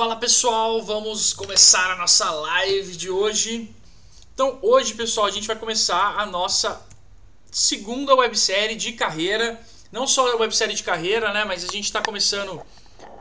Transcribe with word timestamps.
Fala 0.00 0.16
pessoal, 0.16 0.82
vamos 0.82 1.34
começar 1.34 1.90
a 1.90 1.96
nossa 1.96 2.30
live 2.30 2.96
de 2.96 3.10
hoje. 3.10 3.70
Então, 4.32 4.58
hoje, 4.62 4.94
pessoal, 4.94 5.26
a 5.26 5.30
gente 5.30 5.46
vai 5.46 5.56
começar 5.56 6.18
a 6.18 6.24
nossa 6.24 6.80
segunda 7.50 8.14
websérie 8.14 8.76
de 8.76 8.92
carreira. 8.92 9.60
Não 9.92 10.06
só 10.06 10.32
a 10.32 10.36
websérie 10.36 10.74
de 10.74 10.82
carreira, 10.82 11.34
né? 11.34 11.44
Mas 11.44 11.64
a 11.64 11.66
gente 11.66 11.84
está 11.84 12.00
começando 12.00 12.62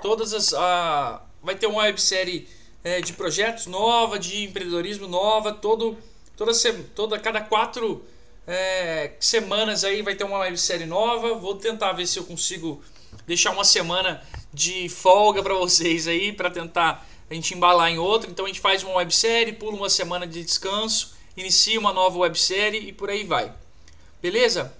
todas 0.01 0.33
as. 0.33 0.53
Uh, 0.53 1.19
vai 1.43 1.53
ter 1.53 1.67
uma 1.67 1.81
websérie 1.81 2.47
é, 2.81 3.01
de 3.01 3.11
projetos 3.11 3.65
nova, 3.65 4.17
de 4.17 4.45
empreendedorismo 4.45 5.05
nova, 5.05 5.51
todo, 5.51 5.97
toda, 6.37 6.53
toda 6.95 7.19
cada 7.19 7.41
quatro 7.41 8.05
é, 8.47 9.11
semanas 9.19 9.83
aí 9.83 10.01
vai 10.01 10.15
ter 10.15 10.23
uma 10.23 10.39
websérie 10.39 10.85
nova. 10.85 11.33
Vou 11.33 11.55
tentar 11.55 11.91
ver 11.91 12.07
se 12.07 12.17
eu 12.17 12.23
consigo 12.23 12.81
deixar 13.27 13.51
uma 13.51 13.65
semana 13.65 14.23
de 14.53 14.89
folga 14.89 15.43
para 15.43 15.53
vocês 15.53 16.07
aí, 16.07 16.33
para 16.33 16.49
tentar 16.49 17.07
a 17.29 17.33
gente 17.33 17.53
embalar 17.53 17.91
em 17.91 17.99
outra. 17.99 18.29
Então 18.29 18.45
a 18.45 18.47
gente 18.47 18.59
faz 18.59 18.83
uma 18.83 18.95
websérie, 18.95 19.53
pula 19.53 19.77
uma 19.77 19.89
semana 19.89 20.25
de 20.25 20.43
descanso, 20.43 21.15
inicia 21.37 21.79
uma 21.79 21.93
nova 21.93 22.17
websérie 22.17 22.89
e 22.89 22.91
por 22.91 23.09
aí 23.09 23.23
vai. 23.23 23.53
Beleza? 24.21 24.73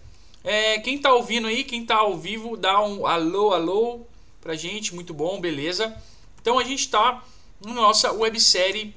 É, 0.44 0.80
quem 0.80 0.96
está 0.96 1.13
ouvindo 1.13 1.48
aí, 1.48 1.63
quem 1.63 1.82
está 1.82 1.98
ao 1.98 2.18
vivo, 2.18 2.58
dá 2.58 2.82
um 2.82 3.05
alô, 3.05 3.54
alô 3.54 4.08
pra 4.41 4.55
gente, 4.55 4.96
muito 4.96 5.13
bom, 5.13 5.40
beleza? 5.40 5.96
Então 6.41 6.58
a 6.58 6.63
gente 6.63 6.80
está 6.80 7.24
na 7.63 7.74
nossa 7.74 8.12
websérie 8.12 8.96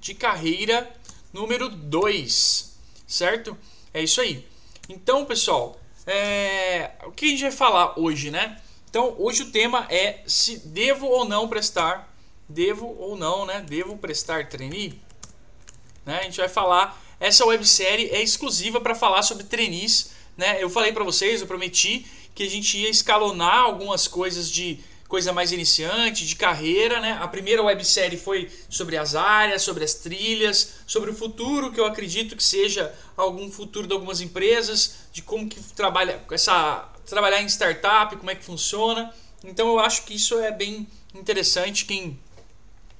de 0.00 0.14
carreira 0.14 0.88
número 1.32 1.68
2, 1.68 2.78
certo? 3.06 3.56
É 3.92 4.02
isso 4.02 4.20
aí. 4.20 4.46
Então, 4.88 5.24
pessoal, 5.24 5.78
é... 6.06 6.92
o 7.04 7.10
que 7.10 7.26
a 7.26 7.28
gente 7.28 7.42
vai 7.42 7.50
falar 7.50 7.98
hoje, 7.98 8.30
né? 8.30 8.60
Então, 8.88 9.14
hoje 9.18 9.42
o 9.42 9.50
tema 9.50 9.86
é 9.90 10.20
se 10.26 10.58
devo 10.58 11.06
ou 11.06 11.24
não 11.24 11.48
prestar, 11.48 12.12
devo 12.48 12.96
ou 12.98 13.16
não, 13.16 13.44
né? 13.44 13.64
Devo 13.66 13.96
prestar 13.98 14.48
trainee? 14.48 15.00
Né? 16.04 16.20
A 16.20 16.22
gente 16.22 16.38
vai 16.38 16.48
falar, 16.48 17.02
essa 17.18 17.44
websérie 17.44 18.10
é 18.10 18.22
exclusiva 18.22 18.80
para 18.80 18.94
falar 18.94 19.22
sobre 19.22 19.44
trainees, 19.44 20.12
né? 20.36 20.62
Eu 20.62 20.70
falei 20.70 20.92
para 20.92 21.04
vocês, 21.04 21.40
eu 21.40 21.46
prometi 21.46 22.06
que 22.34 22.42
a 22.42 22.48
gente 22.48 22.78
ia 22.78 22.88
escalonar 22.88 23.58
algumas 23.58 24.06
coisas 24.06 24.50
de 24.50 24.78
coisa 25.08 25.32
mais 25.32 25.52
iniciante, 25.52 26.26
de 26.26 26.36
carreira, 26.36 27.00
né? 27.00 27.18
A 27.20 27.28
primeira 27.28 27.62
websérie 27.62 28.18
foi 28.18 28.50
sobre 28.68 28.96
as 28.96 29.14
áreas, 29.14 29.62
sobre 29.62 29.84
as 29.84 29.94
trilhas, 29.94 30.74
sobre 30.86 31.10
o 31.10 31.14
futuro, 31.14 31.72
que 31.72 31.80
eu 31.80 31.86
acredito 31.86 32.36
que 32.36 32.42
seja 32.42 32.92
algum 33.16 33.50
futuro 33.50 33.86
de 33.86 33.92
algumas 33.92 34.20
empresas, 34.20 34.96
de 35.12 35.22
como 35.22 35.48
que 35.48 35.60
trabalha 35.74 36.22
essa 36.30 36.88
trabalhar 37.06 37.42
em 37.42 37.46
startup, 37.46 38.14
como 38.16 38.30
é 38.30 38.34
que 38.34 38.44
funciona. 38.44 39.12
Então 39.44 39.68
eu 39.68 39.78
acho 39.78 40.04
que 40.04 40.14
isso 40.14 40.38
é 40.38 40.50
bem 40.50 40.86
interessante 41.14 41.84
quem 41.84 42.18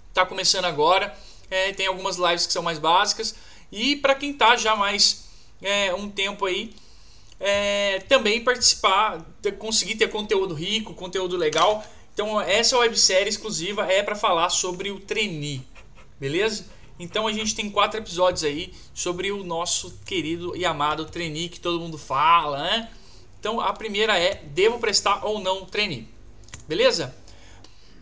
está 0.08 0.24
começando 0.24 0.64
agora. 0.64 1.16
É, 1.50 1.72
tem 1.72 1.86
algumas 1.86 2.16
lives 2.16 2.46
que 2.46 2.52
são 2.52 2.62
mais 2.62 2.78
básicas 2.78 3.34
e 3.70 3.96
para 3.96 4.14
quem 4.14 4.30
está 4.30 4.56
já 4.56 4.74
mais 4.74 5.26
é, 5.62 5.94
um 5.94 6.10
tempo 6.10 6.44
aí 6.46 6.74
é, 7.38 8.00
também 8.08 8.42
participar, 8.42 9.24
ter, 9.42 9.52
conseguir 9.52 9.96
ter 9.96 10.08
conteúdo 10.08 10.54
rico, 10.54 10.94
conteúdo 10.94 11.36
legal. 11.36 11.84
Então 12.14 12.40
essa 12.40 12.78
websérie 12.78 13.28
exclusiva 13.28 13.90
é 13.90 14.02
para 14.02 14.16
falar 14.16 14.48
sobre 14.48 14.90
o 14.90 14.98
trainee, 14.98 15.62
beleza? 16.18 16.66
Então 16.98 17.26
a 17.26 17.32
gente 17.32 17.54
tem 17.54 17.70
quatro 17.70 18.00
episódios 18.00 18.42
aí 18.42 18.72
sobre 18.94 19.30
o 19.30 19.44
nosso 19.44 19.98
querido 20.06 20.56
e 20.56 20.64
amado 20.64 21.04
trainee 21.04 21.48
que 21.48 21.60
todo 21.60 21.78
mundo 21.78 21.98
fala, 21.98 22.62
né? 22.62 22.90
Então 23.46 23.60
a 23.60 23.72
primeira 23.72 24.18
é 24.18 24.42
devo 24.46 24.80
prestar 24.80 25.24
ou 25.24 25.38
não 25.38 25.64
trainee, 25.64 26.08
beleza? 26.66 27.14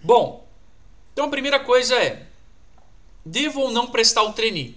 Bom, 0.03 0.49
então 1.13 1.27
a 1.27 1.29
primeira 1.29 1.61
coisa 1.61 1.95
é 1.97 2.27
devo 3.27 3.61
ou 3.61 3.71
não 3.71 3.89
prestar 3.89 4.23
o 4.23 4.33
trainee? 4.33 4.75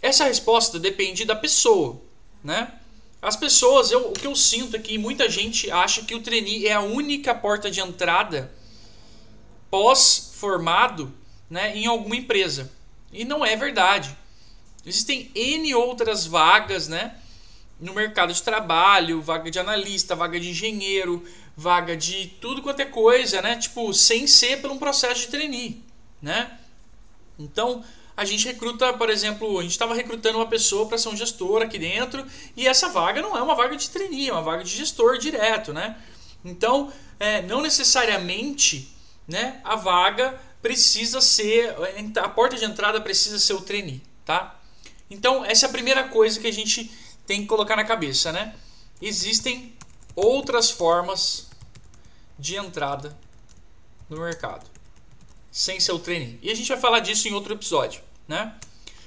Essa 0.00 0.24
resposta 0.24 0.78
depende 0.78 1.26
da 1.26 1.36
pessoa, 1.36 2.00
né? 2.42 2.72
As 3.20 3.36
pessoas, 3.36 3.90
eu, 3.90 4.08
o 4.08 4.12
que 4.14 4.26
eu 4.26 4.34
sinto 4.34 4.76
é 4.76 4.78
que 4.78 4.96
muita 4.96 5.28
gente 5.28 5.70
acha 5.70 6.02
que 6.02 6.14
o 6.14 6.22
trainee 6.22 6.66
é 6.66 6.72
a 6.72 6.80
única 6.80 7.34
porta 7.34 7.70
de 7.70 7.80
entrada 7.80 8.50
pós-formado 9.70 11.12
né, 11.50 11.76
em 11.76 11.84
alguma 11.84 12.16
empresa. 12.16 12.72
E 13.12 13.26
não 13.26 13.44
é 13.44 13.54
verdade. 13.56 14.16
Existem 14.86 15.30
N 15.34 15.74
outras 15.74 16.24
vagas 16.24 16.88
né, 16.88 17.14
no 17.80 17.94
mercado 17.94 18.32
de 18.32 18.42
trabalho, 18.42 19.22
vaga 19.22 19.50
de 19.50 19.58
analista, 19.58 20.16
vaga 20.16 20.38
de 20.38 20.50
engenheiro, 20.50 21.24
vaga 21.56 21.96
de 21.96 22.26
tudo 22.40 22.62
quanto 22.62 22.80
é 22.80 22.84
coisa, 22.84 23.40
né? 23.42 23.56
Tipo, 23.56 23.92
sem 23.94 24.26
ser 24.26 24.60
por 24.60 24.70
um 24.70 24.78
processo 24.78 25.22
de 25.22 25.28
trainee, 25.28 25.82
né? 26.20 26.58
Então, 27.38 27.84
a 28.16 28.24
gente 28.24 28.46
recruta, 28.46 28.92
por 28.92 29.10
exemplo, 29.10 29.58
a 29.58 29.62
gente 29.62 29.70
estava 29.70 29.94
recrutando 29.94 30.38
uma 30.38 30.46
pessoa 30.48 30.88
para 30.88 30.98
ser 30.98 31.08
um 31.08 31.16
gestor 31.16 31.62
aqui 31.62 31.78
dentro 31.78 32.26
e 32.56 32.66
essa 32.66 32.88
vaga 32.88 33.22
não 33.22 33.36
é 33.36 33.40
uma 33.40 33.54
vaga 33.54 33.76
de 33.76 33.88
trainee, 33.90 34.28
é 34.28 34.32
uma 34.32 34.42
vaga 34.42 34.64
de 34.64 34.70
gestor 34.70 35.18
direto, 35.18 35.72
né? 35.72 35.96
Então, 36.44 36.92
é, 37.20 37.42
não 37.42 37.62
necessariamente 37.62 38.92
né, 39.26 39.60
a 39.62 39.76
vaga 39.76 40.40
precisa 40.60 41.20
ser, 41.20 41.76
a 42.20 42.28
porta 42.28 42.56
de 42.56 42.64
entrada 42.64 43.00
precisa 43.00 43.38
ser 43.38 43.52
o 43.52 43.60
trainee, 43.60 44.02
tá? 44.24 44.58
Então, 45.10 45.44
essa 45.44 45.66
é 45.66 45.68
a 45.68 45.72
primeira 45.72 46.04
coisa 46.04 46.40
que 46.40 46.46
a 46.46 46.52
gente 46.52 46.90
tem 47.28 47.42
que 47.42 47.46
colocar 47.46 47.76
na 47.76 47.84
cabeça, 47.84 48.32
né? 48.32 48.56
Existem 49.00 49.76
outras 50.16 50.68
formas 50.68 51.46
de 52.36 52.56
entrada 52.56 53.16
no 54.10 54.18
mercado 54.18 54.68
sem 55.52 55.78
ser 55.78 55.92
o 55.92 56.00
trainee. 56.00 56.40
E 56.42 56.50
a 56.50 56.54
gente 56.56 56.68
vai 56.68 56.78
falar 56.78 56.98
disso 56.98 57.28
em 57.28 57.32
outro 57.32 57.54
episódio 57.54 58.08
né? 58.28 58.54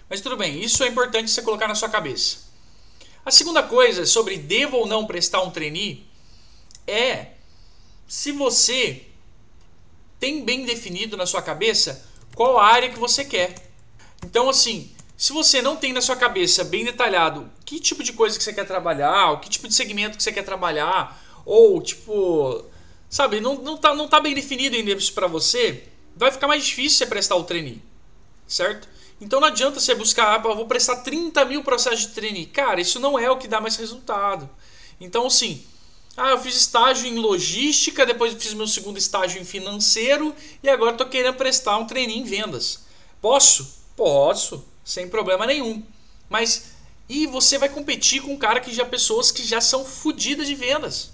Mas 0.10 0.20
tudo 0.20 0.36
bem, 0.36 0.60
isso 0.60 0.84
é 0.84 0.88
importante 0.88 1.30
você 1.30 1.44
colocar 1.44 1.68
na 1.68 1.76
sua 1.76 1.88
cabeça. 1.88 2.50
A 3.24 3.30
segunda 3.30 3.62
coisa 3.62 4.06
sobre 4.06 4.36
devo 4.38 4.78
ou 4.78 4.88
não 4.88 5.06
prestar 5.06 5.42
um 5.44 5.52
trainee 5.52 6.06
é 6.88 7.34
se 8.08 8.32
você 8.32 9.06
tem 10.20 10.44
bem 10.44 10.66
definido 10.66 11.16
na 11.16 11.26
sua 11.26 11.42
cabeça 11.42 12.06
qual 12.36 12.58
a 12.58 12.66
área 12.66 12.90
que 12.90 13.00
você 13.00 13.24
quer. 13.24 13.56
Então, 14.26 14.50
assim, 14.50 14.92
se 15.22 15.34
você 15.34 15.62
não 15.62 15.76
tem 15.76 15.94
na 15.94 16.02
sua 16.02 16.16
cabeça 16.16 16.64
bem 16.64 16.84
detalhado 16.84 17.48
que 17.64 17.80
tipo 17.80 18.02
de 18.02 18.12
coisa 18.12 18.36
que 18.36 18.44
você 18.44 18.52
quer 18.52 18.66
trabalhar, 18.66 19.30
o 19.30 19.40
que 19.40 19.52
tipo 19.52 19.68
de 19.68 19.76
segmento 19.76 20.18
que 20.18 20.24
você 20.24 20.32
quer 20.32 20.42
trabalhar, 20.42 21.24
ou 21.46 21.80
tipo, 21.80 22.66
sabe, 23.08 23.40
não, 23.40 23.54
não, 23.54 23.78
tá, 23.78 23.94
não 23.94 24.08
tá 24.08 24.20
bem 24.20 24.34
definido 24.34 24.76
ainda 24.76 24.94
isso 24.94 25.14
para 25.14 25.28
você, 25.28 25.84
vai 26.16 26.32
ficar 26.32 26.48
mais 26.48 26.66
difícil 26.66 26.98
você 26.98 27.06
prestar 27.06 27.36
o 27.36 27.44
trainee, 27.44 27.84
certo? 28.48 28.90
Então 29.22 29.40
não 29.40 29.50
adianta 29.50 29.80
você 29.80 29.94
buscar, 29.94 30.34
ah, 30.34 30.38
vou 30.40 30.66
prestar 30.66 30.96
30 31.04 31.46
mil 31.46 31.64
processos 31.64 32.08
de 32.08 32.14
trainee. 32.14 32.48
Cara, 32.48 32.82
isso 32.82 33.00
não 33.00 33.20
é 33.20 33.30
o 33.30 33.38
que 33.38 33.48
dá 33.48 33.62
mais 33.62 33.76
resultado. 33.76 34.50
Então, 35.00 35.30
sim, 35.30 35.64
ah, 36.18 36.32
eu 36.32 36.40
fiz 36.40 36.56
estágio 36.56 37.06
em 37.06 37.20
logística, 37.20 38.08
depois 38.08 38.34
fiz 38.34 38.56
meu 38.56 38.66
segundo 38.66 38.98
estágio 38.98 39.40
em 39.40 39.46
financeiro 39.46 40.36
e 40.64 40.68
agora 40.68 40.94
estou 40.94 41.06
querendo 41.06 41.36
prestar 41.36 41.78
um 41.78 41.86
trainee 41.86 42.18
em 42.18 42.24
vendas. 42.24 42.86
Posso? 43.22 43.80
Posso, 43.96 44.66
sem 44.84 45.08
problema 45.08 45.46
nenhum. 45.46 45.84
Mas 46.30 46.72
e 47.10 47.28
você 47.28 47.58
vai 47.58 47.70
competir 47.70 48.22
com 48.22 48.34
um 48.34 48.38
cara 48.38 48.60
que 48.60 48.74
já 48.74 48.86
pessoas 48.86 49.32
que 49.32 49.44
já 49.44 49.60
são 49.60 49.84
fodidas 49.84 50.48
de 50.48 50.56
vendas. 50.56 51.12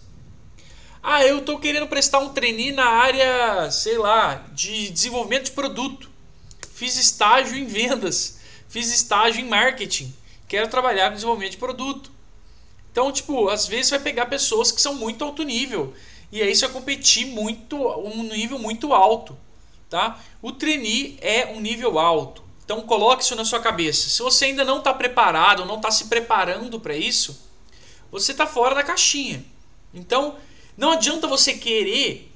Ah, 1.02 1.26
eu 1.26 1.40
estou 1.40 1.60
querendo 1.60 1.88
prestar 1.88 2.20
um 2.20 2.34
trainee 2.34 2.72
na 2.72 2.86
área, 2.86 3.72
sei 3.72 3.98
lá, 3.98 4.46
de 4.54 4.90
desenvolvimento 4.90 5.46
de 5.46 5.52
produto 5.52 6.18
fiz 6.78 6.96
estágio 6.96 7.58
em 7.58 7.66
vendas, 7.66 8.38
fiz 8.70 8.94
estágio 8.94 9.42
em 9.42 9.50
marketing, 9.50 10.14
quero 10.48 10.68
trabalhar 10.68 11.10
com 11.10 11.16
desenvolvimento 11.16 11.54
de 11.54 11.58
produto. 11.58 12.12
Então, 12.92 13.12
tipo, 13.12 13.50
às 13.50 13.66
vezes 13.66 13.90
vai 13.90 14.00
pegar 14.00 14.28
pessoas 14.28 14.72
que 14.72 14.80
são 14.80 14.94
muito 14.94 15.24
alto 15.24 15.42
nível 15.42 15.96
e 16.32 16.40
aí 16.40 16.56
você 16.56 16.68
vai 16.68 16.76
competir 16.76 17.26
muito 17.26 17.76
um 17.76 18.22
nível 18.22 18.60
muito 18.60 18.94
alto, 18.94 19.36
tá? 19.90 20.24
O 20.40 20.52
trainee 20.52 21.18
é 21.20 21.48
um 21.48 21.60
nível 21.60 21.98
alto. 21.98 22.44
Então 22.68 22.82
coloque 22.82 23.24
isso 23.24 23.34
na 23.34 23.46
sua 23.46 23.62
cabeça. 23.62 24.10
Se 24.10 24.22
você 24.22 24.44
ainda 24.44 24.66
não 24.66 24.80
está 24.80 24.94
preparado, 24.94 25.64
não 25.64 25.78
está 25.78 25.90
se 25.90 26.08
preparando 26.08 26.78
para 26.82 26.98
isso, 26.98 27.50
você 28.12 28.34
está 28.34 28.46
fora 28.46 28.76
da 28.76 28.84
caixinha. 28.84 29.42
Então 29.94 30.36
não 30.76 30.92
adianta 30.92 31.28
você 31.28 31.54
querer, 31.54 32.30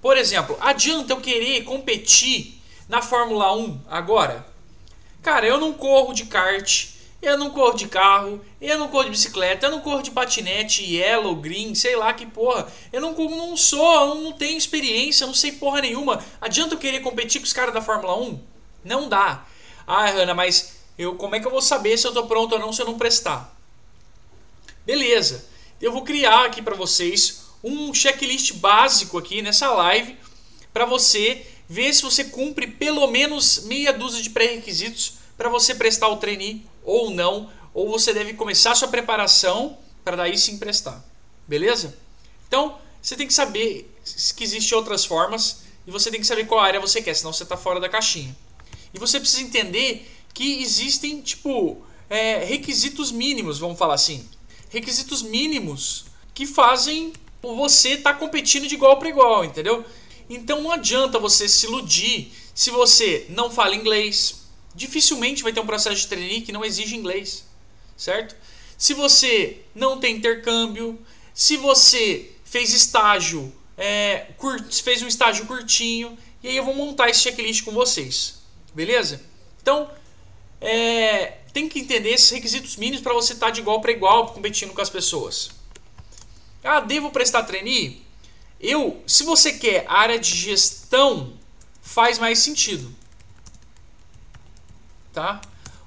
por 0.00 0.16
exemplo, 0.16 0.56
adianta 0.60 1.12
eu 1.12 1.20
querer 1.20 1.64
competir 1.64 2.62
na 2.88 3.02
Fórmula 3.02 3.52
1 3.56 3.80
agora? 3.90 4.46
Cara, 5.20 5.48
eu 5.48 5.58
não 5.58 5.72
corro 5.72 6.14
de 6.14 6.26
kart, 6.26 6.86
eu 7.20 7.36
não 7.36 7.50
corro 7.50 7.74
de 7.74 7.88
carro, 7.88 8.40
eu 8.60 8.78
não 8.78 8.86
corro 8.86 9.06
de 9.06 9.10
bicicleta, 9.10 9.66
eu 9.66 9.72
não 9.72 9.80
corro 9.80 10.00
de 10.00 10.12
patinete, 10.12 10.84
yellow, 10.84 11.34
green, 11.34 11.74
sei 11.74 11.96
lá 11.96 12.12
que 12.12 12.24
porra. 12.24 12.68
Eu 12.92 13.00
não, 13.00 13.14
não 13.14 13.56
sou, 13.56 14.10
eu 14.10 14.14
não 14.14 14.32
tenho 14.32 14.56
experiência, 14.56 15.26
não 15.26 15.34
sei 15.34 15.50
porra 15.50 15.80
nenhuma. 15.80 16.24
Adianta 16.40 16.76
eu 16.76 16.78
querer 16.78 17.00
competir 17.00 17.40
com 17.40 17.46
os 17.46 17.52
caras 17.52 17.74
da 17.74 17.82
Fórmula 17.82 18.16
1? 18.16 18.40
Não 18.84 19.08
dá. 19.08 19.44
Ah, 19.86 20.10
Ana, 20.10 20.34
mas 20.34 20.76
eu, 20.98 21.14
como 21.16 21.34
é 21.34 21.40
que 21.40 21.46
eu 21.46 21.50
vou 21.50 21.62
saber 21.62 21.96
se 21.98 22.06
eu 22.06 22.12
tô 22.12 22.26
pronto 22.26 22.52
ou 22.52 22.58
não 22.58 22.72
se 22.72 22.82
eu 22.82 22.86
não 22.86 22.98
prestar? 22.98 23.54
Beleza. 24.84 25.46
Eu 25.80 25.92
vou 25.92 26.02
criar 26.02 26.44
aqui 26.46 26.62
para 26.62 26.74
vocês 26.74 27.42
um 27.62 27.92
checklist 27.94 28.54
básico 28.54 29.18
aqui 29.18 29.42
nessa 29.42 29.70
live 29.70 30.16
para 30.72 30.84
você 30.84 31.46
vê 31.68 31.92
se 31.92 32.02
você 32.02 32.24
cumpre 32.24 32.66
pelo 32.66 33.06
menos 33.06 33.64
meia 33.64 33.92
dúzia 33.92 34.22
de 34.22 34.30
pré-requisitos 34.30 35.14
para 35.36 35.48
você 35.48 35.74
prestar 35.74 36.08
o 36.08 36.16
trainee 36.16 36.66
ou 36.84 37.10
não, 37.10 37.50
ou 37.72 37.88
você 37.88 38.12
deve 38.12 38.34
começar 38.34 38.74
sua 38.74 38.88
preparação 38.88 39.78
para 40.04 40.16
daí 40.16 40.36
sim 40.36 40.58
prestar. 40.58 41.02
Beleza? 41.46 41.96
Então, 42.46 42.78
você 43.00 43.16
tem 43.16 43.26
que 43.26 43.34
saber 43.34 43.90
que 44.36 44.44
existem 44.44 44.76
outras 44.76 45.04
formas 45.04 45.62
e 45.86 45.90
você 45.90 46.10
tem 46.10 46.20
que 46.20 46.26
saber 46.26 46.46
qual 46.46 46.60
área 46.60 46.80
você 46.80 47.00
quer, 47.00 47.14
senão 47.14 47.32
você 47.32 47.42
está 47.42 47.56
fora 47.56 47.80
da 47.80 47.88
caixinha. 47.88 48.36
E 48.92 48.98
você 48.98 49.18
precisa 49.18 49.42
entender 49.42 50.10
que 50.34 50.62
existem, 50.62 51.20
tipo, 51.20 51.82
é, 52.08 52.44
requisitos 52.44 53.10
mínimos, 53.10 53.58
vamos 53.58 53.78
falar 53.78 53.94
assim. 53.94 54.28
Requisitos 54.70 55.22
mínimos 55.22 56.06
que 56.34 56.46
fazem 56.46 57.12
você 57.42 57.90
estar 57.90 58.14
tá 58.14 58.18
competindo 58.18 58.66
de 58.66 58.74
igual 58.74 58.98
para 58.98 59.08
igual, 59.08 59.44
entendeu? 59.44 59.84
Então 60.28 60.62
não 60.62 60.70
adianta 60.70 61.18
você 61.18 61.48
se 61.48 61.66
iludir 61.66 62.32
se 62.54 62.70
você 62.70 63.26
não 63.28 63.50
fala 63.50 63.74
inglês. 63.74 64.42
Dificilmente 64.74 65.42
vai 65.42 65.52
ter 65.52 65.60
um 65.60 65.66
processo 65.66 66.00
de 66.00 66.06
trainee 66.06 66.42
que 66.42 66.52
não 66.52 66.64
exige 66.64 66.96
inglês, 66.96 67.44
certo? 67.96 68.34
Se 68.78 68.94
você 68.94 69.60
não 69.74 69.98
tem 69.98 70.16
intercâmbio, 70.16 70.98
se 71.34 71.56
você 71.56 72.30
fez 72.44 72.72
estágio, 72.72 73.52
é, 73.76 74.26
fez 74.82 75.02
um 75.02 75.06
estágio 75.06 75.46
curtinho, 75.46 76.16
e 76.42 76.48
aí 76.48 76.56
eu 76.56 76.64
vou 76.64 76.74
montar 76.74 77.08
esse 77.08 77.20
checklist 77.20 77.64
com 77.64 77.72
vocês, 77.72 78.41
beleza? 78.74 79.22
Então, 79.60 79.90
é, 80.60 81.38
tem 81.52 81.68
que 81.68 81.80
entender 81.80 82.10
esses 82.10 82.30
requisitos 82.30 82.76
mínimos 82.76 83.02
para 83.02 83.12
você 83.12 83.32
estar 83.32 83.46
tá 83.46 83.52
de 83.52 83.60
igual 83.60 83.80
para 83.80 83.92
igual 83.92 84.28
competindo 84.28 84.72
com 84.72 84.80
as 84.80 84.90
pessoas. 84.90 85.50
Ah, 86.62 86.80
devo 86.80 87.10
prestar 87.10 87.42
trainee? 87.42 88.02
Eu, 88.60 89.02
se 89.06 89.24
você 89.24 89.52
quer 89.52 89.84
área 89.88 90.18
de 90.18 90.34
gestão, 90.34 91.32
faz 91.82 92.18
mais 92.18 92.38
sentido. 92.38 92.94
Tá? 95.12 95.40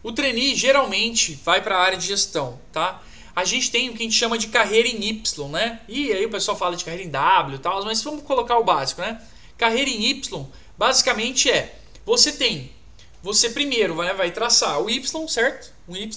O 0.04 0.12
trainee 0.12 0.56
geralmente 0.56 1.40
vai 1.44 1.62
para 1.62 1.78
a 1.78 1.81
área 1.81 1.98
de 1.98 2.06
gestão, 2.06 2.60
tá? 2.72 3.02
A 3.36 3.44
gente 3.44 3.72
tem 3.72 3.90
o 3.90 3.94
que 3.94 4.00
a 4.00 4.04
gente 4.04 4.16
chama 4.16 4.38
de 4.38 4.48
carreira 4.48 4.88
em 4.88 5.04
Y, 5.04 5.50
né? 5.50 5.81
E 5.88 6.12
aí 6.12 6.26
o 6.26 6.30
pessoal 6.30 6.56
fala 6.56 6.76
de 6.76 6.86
carreira 6.86 7.06
em 7.06 7.10
W 7.10 7.56
e 7.56 7.60
tal, 7.60 7.84
mas 7.84 8.04
vamos 8.04 8.24
colocar 8.24 8.58
o 8.58 8.64
básico, 8.64 9.02
né? 9.02 9.22
Carreira 9.58 9.90
em 9.90 10.04
Y, 10.06 10.46
basicamente 10.78 11.50
é, 11.50 11.80
você 12.06 12.31
tem, 12.31 12.72
você 13.25 13.50
primeiro 13.50 13.95
vai, 13.95 14.13
vai 14.13 14.30
traçar 14.30 14.80
o 14.80 14.88
Y, 14.88 15.01
certo? 15.27 15.74
Um 15.89 15.95
Y, 15.95 16.10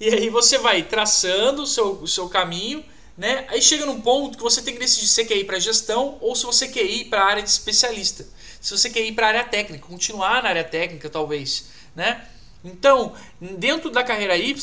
e 0.00 0.08
aí 0.08 0.30
você 0.30 0.56
vai 0.56 0.82
traçando 0.82 1.62
o 1.62 1.66
seu, 1.66 1.92
o 1.92 2.08
seu 2.08 2.28
caminho 2.28 2.82
né? 3.16 3.46
Aí 3.48 3.62
chega 3.62 3.86
num 3.86 4.00
ponto 4.00 4.36
que 4.36 4.42
você 4.42 4.60
tem 4.60 4.74
que 4.74 4.80
decidir 4.80 5.06
se 5.06 5.14
você 5.14 5.24
quer 5.24 5.36
ir 5.36 5.44
para 5.44 5.58
gestão 5.58 6.18
ou 6.20 6.34
se 6.34 6.44
você 6.44 6.68
quer 6.68 6.84
ir 6.84 7.06
para 7.06 7.22
a 7.22 7.26
área 7.26 7.42
de 7.42 7.48
especialista. 7.48 8.26
Se 8.60 8.76
você 8.76 8.90
quer 8.90 9.00
ir 9.00 9.12
para 9.12 9.26
a 9.26 9.28
área 9.28 9.44
técnica, 9.44 9.86
continuar 9.86 10.42
na 10.42 10.50
área 10.50 10.64
técnica 10.64 11.08
talvez, 11.08 11.66
né? 11.94 12.26
Então, 12.62 13.14
dentro 13.40 13.90
da 13.90 14.04
carreira 14.04 14.36
Y, 14.36 14.54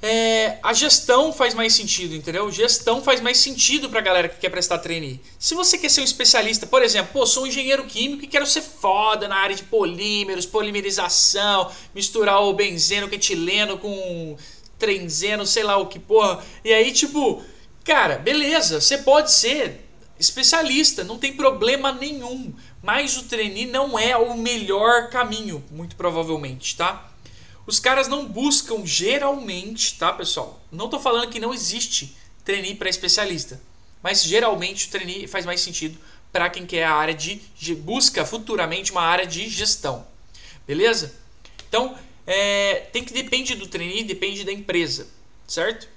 é, 0.00 0.58
a 0.62 0.72
gestão 0.72 1.32
faz 1.32 1.54
mais 1.54 1.74
sentido, 1.74 2.14
entendeu? 2.14 2.50
Gestão 2.50 3.02
faz 3.02 3.20
mais 3.20 3.38
sentido 3.38 3.88
para 3.88 3.98
a 3.98 4.02
galera 4.02 4.28
que 4.28 4.38
quer 4.38 4.48
prestar 4.48 4.78
trainee. 4.78 5.20
Se 5.38 5.54
você 5.54 5.76
quer 5.76 5.88
ser 5.88 6.00
um 6.00 6.04
especialista, 6.04 6.66
por 6.66 6.82
exemplo, 6.82 7.12
pô, 7.12 7.26
sou 7.26 7.44
um 7.44 7.46
engenheiro 7.46 7.84
químico 7.84 8.24
e 8.24 8.28
quero 8.28 8.46
ser 8.46 8.62
foda 8.62 9.26
na 9.26 9.36
área 9.36 9.56
de 9.56 9.64
polímeros, 9.64 10.46
polimerização, 10.46 11.70
misturar 11.94 12.42
o 12.42 12.52
benzeno 12.52 13.08
com 13.08 13.14
etileno 13.14 13.78
com 13.78 14.36
trenzeno, 14.78 15.44
sei 15.44 15.64
lá 15.64 15.76
o 15.76 15.86
que, 15.86 15.98
porra. 15.98 16.44
E 16.64 16.72
aí, 16.72 16.92
tipo, 16.92 17.42
Cara, 17.88 18.18
beleza, 18.18 18.82
você 18.82 18.98
pode 18.98 19.32
ser 19.32 19.80
especialista, 20.20 21.02
não 21.04 21.16
tem 21.16 21.32
problema 21.32 21.90
nenhum. 21.90 22.52
Mas 22.82 23.16
o 23.16 23.24
trainee 23.24 23.64
não 23.64 23.98
é 23.98 24.14
o 24.14 24.36
melhor 24.36 25.08
caminho, 25.08 25.64
muito 25.70 25.96
provavelmente, 25.96 26.76
tá? 26.76 27.10
Os 27.68 27.78
caras 27.78 28.08
não 28.08 28.26
buscam 28.26 28.84
geralmente, 28.84 29.96
tá, 29.96 30.12
pessoal? 30.12 30.60
Não 30.72 30.88
tô 30.88 30.98
falando 30.98 31.30
que 31.30 31.38
não 31.38 31.54
existe 31.54 32.16
trainee 32.44 32.74
para 32.74 32.88
especialista, 32.88 33.60
mas 34.02 34.24
geralmente 34.24 34.88
o 34.88 34.90
trainee 34.90 35.28
faz 35.28 35.46
mais 35.46 35.60
sentido 35.60 35.96
para 36.32 36.50
quem 36.50 36.66
quer 36.66 36.82
a 36.82 36.94
área 36.94 37.14
de, 37.14 37.36
de, 37.56 37.76
busca 37.76 38.26
futuramente 38.26 38.90
uma 38.90 39.02
área 39.02 39.26
de 39.26 39.48
gestão. 39.48 40.04
Beleza? 40.66 41.14
Então, 41.68 41.96
é, 42.26 42.88
tem 42.92 43.04
que 43.04 43.12
depende 43.12 43.54
do 43.54 43.68
trainee, 43.68 44.02
depende 44.02 44.44
da 44.44 44.52
empresa, 44.52 45.06
certo? 45.46 45.88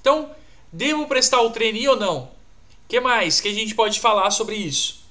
Então, 0.00 0.34
Devo 0.74 1.06
prestar 1.06 1.40
o 1.40 1.50
trainee 1.50 1.86
ou 1.86 1.94
não? 1.94 2.32
Que 2.88 2.98
mais 2.98 3.40
que 3.40 3.46
a 3.46 3.52
gente 3.52 3.76
pode 3.76 4.00
falar 4.00 4.32
sobre 4.32 4.56
isso? 4.56 5.04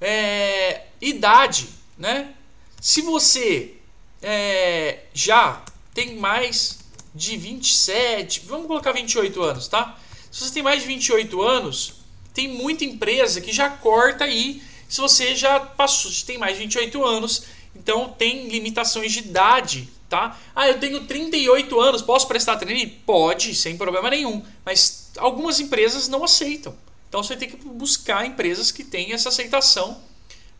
É, 0.00 0.82
idade, 1.00 1.68
né? 1.98 2.32
Se 2.80 3.02
você 3.02 3.74
é, 4.24 5.04
já 5.12 5.62
tem 5.92 6.16
mais 6.16 6.78
de 7.14 7.36
27, 7.36 8.40
vamos 8.46 8.66
colocar 8.66 8.90
28 8.90 9.42
anos, 9.42 9.68
tá? 9.68 9.96
Se 10.32 10.42
você 10.44 10.54
tem 10.54 10.62
mais 10.62 10.80
de 10.80 10.88
28 10.88 11.40
anos, 11.42 11.94
tem 12.32 12.48
muita 12.48 12.84
empresa 12.84 13.40
que 13.40 13.52
já 13.52 13.70
corta 13.70 14.24
aí 14.24 14.60
se 14.88 15.00
você 15.00 15.36
já 15.36 15.60
passou, 15.60 16.10
tem 16.26 16.38
mais 16.38 16.54
de 16.56 16.62
28 16.64 17.04
anos, 17.04 17.44
então 17.76 18.08
tem 18.08 18.48
limitações 18.48 19.12
de 19.12 19.20
idade 19.20 19.88
tá? 20.14 20.38
Ah, 20.54 20.68
eu 20.68 20.78
tenho 20.78 21.04
38 21.04 21.80
anos, 21.80 22.00
posso 22.00 22.28
prestar 22.28 22.56
trainee? 22.56 22.86
Pode, 22.86 23.52
sem 23.52 23.76
problema 23.76 24.10
nenhum. 24.10 24.44
Mas 24.64 25.10
algumas 25.16 25.58
empresas 25.58 26.06
não 26.06 26.22
aceitam. 26.22 26.76
Então 27.08 27.22
você 27.22 27.36
tem 27.36 27.48
que 27.48 27.56
buscar 27.56 28.24
empresas 28.24 28.70
que 28.70 28.84
têm 28.84 29.12
essa 29.12 29.28
aceitação 29.28 30.00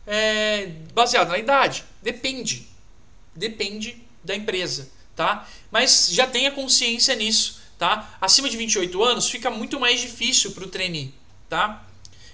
é, 0.05 0.71
baseada 0.93 1.31
na 1.31 1.37
idade. 1.37 1.85
Depende. 2.01 2.67
Depende 3.35 4.01
da 4.23 4.35
empresa, 4.35 4.89
tá? 5.15 5.47
Mas 5.69 6.09
já 6.11 6.25
tenha 6.25 6.51
consciência 6.51 7.15
nisso, 7.15 7.61
tá? 7.77 8.17
Acima 8.21 8.49
de 8.49 8.57
28 8.57 9.03
anos 9.03 9.29
fica 9.29 9.49
muito 9.49 9.79
mais 9.79 9.99
difícil 9.99 10.51
para 10.51 10.63
o 10.63 10.67
trainee, 10.67 11.13
tá? 11.49 11.85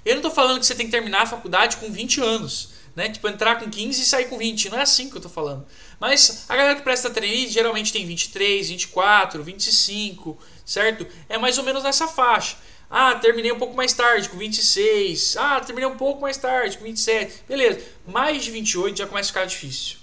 Eu 0.06 0.14
não 0.14 0.20
estou 0.20 0.32
falando 0.32 0.60
que 0.60 0.66
você 0.66 0.76
tem 0.76 0.86
que 0.86 0.92
terminar 0.92 1.24
a 1.24 1.28
faculdade 1.28 1.78
com 1.78 1.92
20 1.92 2.22
anos 2.22 2.82
né? 2.96 3.10
Tipo, 3.10 3.28
entrar 3.28 3.60
com 3.60 3.70
15 3.70 4.02
e 4.02 4.06
sair 4.06 4.26
com 4.26 4.38
20. 4.38 4.70
Não 4.70 4.78
é 4.78 4.82
assim 4.82 5.10
que 5.10 5.16
eu 5.16 5.22
tô 5.22 5.30
falando. 5.30 5.66
Mas 6.00 6.46
a 6.50 6.56
galera 6.56 6.76
que 6.76 6.82
presta 6.82 7.10
trainee 7.10 7.48
geralmente 7.48 7.94
tem 7.94 8.06
23, 8.06 8.70
24, 8.70 9.44
25, 9.44 10.38
certo? 10.66 11.08
É 11.30 11.38
mais 11.38 11.58
ou 11.58 11.64
menos 11.64 11.84
nessa 11.84 12.08
faixa. 12.08 12.58
Ah, 12.90 13.16
terminei 13.16 13.52
um 13.52 13.60
pouco 13.60 13.76
mais 13.76 13.94
tarde, 13.94 14.28
com 14.28 14.38
26. 14.38 15.38
Ah, 15.38 15.62
terminei 15.62 15.90
um 15.90 15.96
pouco 15.96 16.22
mais 16.22 16.38
tarde, 16.38 16.78
com 16.78 16.84
27. 16.84 17.46
Beleza. 17.48 17.82
Mais 18.06 18.44
de 18.44 18.52
28 18.52 18.98
já 18.98 19.08
começa 19.08 19.30
a 19.30 19.34
ficar 19.34 19.46
difícil. 19.46 20.01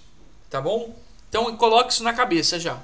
Tá 0.50 0.60
bom? 0.60 0.94
Então 1.28 1.54
coloque 1.56 1.92
isso 1.92 2.02
na 2.02 2.12
cabeça 2.12 2.58
já. 2.58 2.80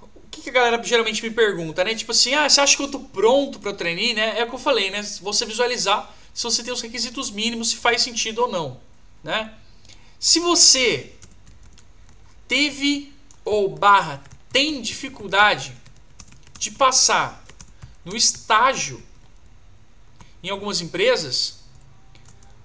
O 0.00 0.28
que, 0.30 0.42
que 0.42 0.50
a 0.50 0.52
galera 0.52 0.82
geralmente 0.82 1.22
me 1.22 1.30
pergunta, 1.30 1.84
né? 1.84 1.94
Tipo 1.94 2.12
assim, 2.12 2.34
ah, 2.34 2.48
você 2.48 2.60
acha 2.60 2.76
que 2.76 2.82
eu 2.82 2.90
tô 2.90 3.00
pronto 3.00 3.58
para 3.58 3.70
o 3.70 3.74
trainee, 3.74 4.14
né? 4.14 4.38
É 4.38 4.44
o 4.44 4.48
que 4.48 4.54
eu 4.54 4.58
falei, 4.58 4.90
né? 4.90 5.02
Você 5.02 5.44
visualizar 5.44 6.12
se 6.34 6.42
você 6.42 6.64
tem 6.64 6.72
os 6.72 6.80
requisitos 6.80 7.30
mínimos, 7.30 7.70
se 7.70 7.76
faz 7.76 8.02
sentido 8.02 8.40
ou 8.40 8.48
não. 8.48 8.80
Né? 9.22 9.54
Se 10.18 10.40
você 10.40 11.12
teve 12.48 13.12
ou 13.44 13.68
barra 13.68 14.22
tem 14.52 14.82
dificuldade 14.82 15.72
de 16.58 16.72
passar 16.72 17.44
no 18.04 18.16
estágio 18.16 19.02
em 20.42 20.50
algumas 20.50 20.80
empresas, 20.80 21.60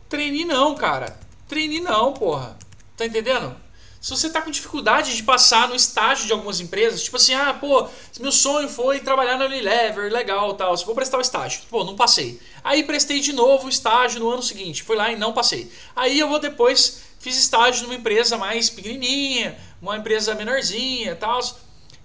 treine 0.08 0.46
não, 0.46 0.76
cara. 0.76 1.20
Treine 1.48 1.80
não, 1.80 2.14
porra. 2.14 2.58
Tá 2.98 3.06
entendendo? 3.06 3.56
Se 4.02 4.12
você 4.12 4.30
tá 4.30 4.42
com 4.42 4.50
dificuldade 4.50 5.14
de 5.14 5.24
passar 5.24 5.68
no 5.68 5.76
estágio 5.76 6.26
de 6.26 6.32
algumas 6.32 6.62
empresas, 6.62 7.04
tipo 7.04 7.18
assim, 7.18 7.34
ah, 7.34 7.54
pô, 7.54 7.86
meu 8.22 8.32
sonho 8.32 8.70
foi 8.70 9.02
trabalhar 9.02 9.38
na 9.38 9.46
Unilever, 9.46 10.12
legal, 10.12 10.54
tal, 10.54 10.76
se 10.78 10.86
vou 10.86 10.96
prestar 10.96 11.18
o 11.18 11.22
estágio, 11.22 11.62
pô, 11.70 11.84
não 11.84 11.98
passei. 11.98 12.40
Aí 12.64 12.84
prestei 12.84 13.20
de 13.20 13.34
novo 13.34 13.66
o 13.66 13.70
estágio 13.70 14.22
no 14.22 14.30
ano 14.30 14.42
seguinte, 14.42 14.84
fui 14.84 14.96
lá 14.96 15.12
e 15.12 15.18
não 15.18 15.34
passei. 15.34 15.70
Aí 15.94 16.18
eu 16.18 16.30
vou 16.30 16.40
depois 16.40 17.02
fiz 17.20 17.38
estágio 17.38 17.84
numa 17.84 17.96
empresa 17.96 18.38
mais 18.38 18.70
pequenininha, 18.70 19.60
uma 19.82 19.98
empresa 19.98 20.34
menorzinha, 20.34 21.16
tal. 21.16 21.40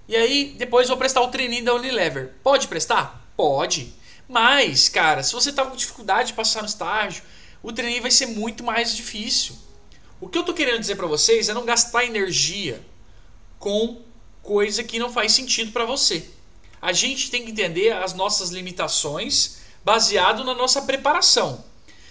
E 0.08 0.16
aí 0.16 0.54
depois 0.58 0.88
vou 0.88 0.96
prestar 0.96 1.20
o 1.22 1.28
treininho 1.28 1.64
da 1.64 1.74
Unilever. 1.74 2.34
Pode 2.42 2.66
prestar? 2.66 3.24
Pode. 3.36 3.94
Mas, 4.28 4.88
cara, 4.88 5.22
se 5.22 5.32
você 5.32 5.52
tá 5.52 5.64
com 5.64 5.76
dificuldade 5.76 6.28
de 6.28 6.34
passar 6.34 6.60
no 6.60 6.68
estágio, 6.68 7.22
o 7.62 7.72
treininho 7.72 8.02
vai 8.02 8.10
ser 8.10 8.26
muito 8.26 8.64
mais 8.64 8.94
difícil. 8.96 9.54
O 10.21 10.28
que 10.28 10.38
eu 10.38 10.40
estou 10.40 10.54
querendo 10.54 10.80
dizer 10.80 10.97
para 10.97 11.06
vocês 11.06 11.49
é 11.49 11.54
não 11.54 11.64
gastar 11.64 12.04
energia 12.04 12.80
com 13.59 14.02
coisa 14.42 14.85
que 14.85 14.99
não 14.99 15.12
faz 15.12 15.33
sentido 15.33 15.73
para 15.73 15.85
você. 15.85 16.28
A 16.80 16.92
gente 16.92 17.30
tem 17.30 17.44
que 17.44 17.50
entender 17.50 17.92
as 17.92 18.12
nossas 18.14 18.50
limitações 18.50 19.59
baseado 19.85 20.44
na 20.44 20.54
nossa 20.54 20.83
preparação. 20.83 21.64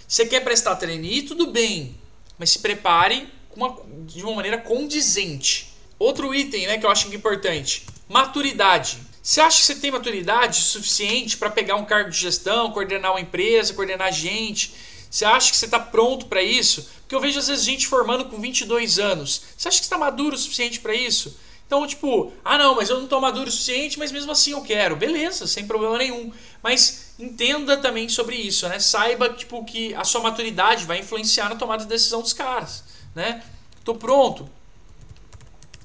Você 0.06 0.26
quer 0.26 0.40
prestar 0.40 0.76
trainee, 0.76 1.22
tudo 1.22 1.46
bem, 1.46 1.96
mas 2.38 2.50
se 2.50 2.58
prepare 2.58 3.28
uma, 3.56 3.76
de 4.06 4.22
uma 4.22 4.34
maneira 4.34 4.58
condizente. 4.58 5.72
Outro 5.98 6.34
item 6.34 6.66
né, 6.66 6.78
que 6.78 6.84
eu 6.84 6.90
acho 6.90 7.12
importante: 7.14 7.86
maturidade. 8.08 8.98
Você 9.22 9.40
acha 9.40 9.58
que 9.58 9.64
você 9.64 9.74
tem 9.76 9.90
maturidade 9.90 10.56
suficiente 10.56 11.36
para 11.38 11.48
pegar 11.48 11.76
um 11.76 11.84
cargo 11.84 12.10
de 12.10 12.18
gestão, 12.18 12.70
coordenar 12.72 13.12
uma 13.12 13.20
empresa, 13.20 13.72
coordenar 13.72 14.12
gente? 14.12 14.74
Você 15.14 15.24
acha 15.24 15.52
que 15.52 15.56
você 15.56 15.66
está 15.66 15.78
pronto 15.78 16.26
para 16.26 16.42
isso? 16.42 16.90
Porque 17.02 17.14
eu 17.14 17.20
vejo 17.20 17.38
às 17.38 17.46
vezes 17.46 17.64
gente 17.64 17.86
formando 17.86 18.24
com 18.24 18.40
22 18.40 18.98
anos. 18.98 19.42
Você 19.56 19.68
acha 19.68 19.78
que 19.78 19.84
está 19.84 19.96
maduro 19.96 20.34
o 20.34 20.38
suficiente 20.38 20.80
para 20.80 20.92
isso? 20.92 21.38
Então, 21.64 21.86
tipo, 21.86 22.32
ah 22.44 22.58
não, 22.58 22.74
mas 22.74 22.90
eu 22.90 22.96
não 22.96 23.04
estou 23.04 23.20
maduro 23.20 23.48
o 23.48 23.52
suficiente, 23.52 23.96
mas 23.96 24.10
mesmo 24.10 24.32
assim 24.32 24.50
eu 24.50 24.62
quero. 24.62 24.96
Beleza, 24.96 25.46
sem 25.46 25.68
problema 25.68 25.98
nenhum. 25.98 26.32
Mas 26.60 27.14
entenda 27.16 27.76
também 27.76 28.08
sobre 28.08 28.34
isso, 28.34 28.68
né? 28.68 28.80
Saiba 28.80 29.28
tipo, 29.28 29.64
que 29.64 29.94
a 29.94 30.02
sua 30.02 30.20
maturidade 30.20 30.84
vai 30.84 30.98
influenciar 30.98 31.48
na 31.48 31.54
tomada 31.54 31.84
de 31.84 31.88
decisão 31.88 32.20
dos 32.20 32.32
caras, 32.32 32.82
né? 33.14 33.40
Tô 33.84 33.94
pronto 33.94 34.50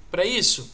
para 0.10 0.26
isso. 0.26 0.72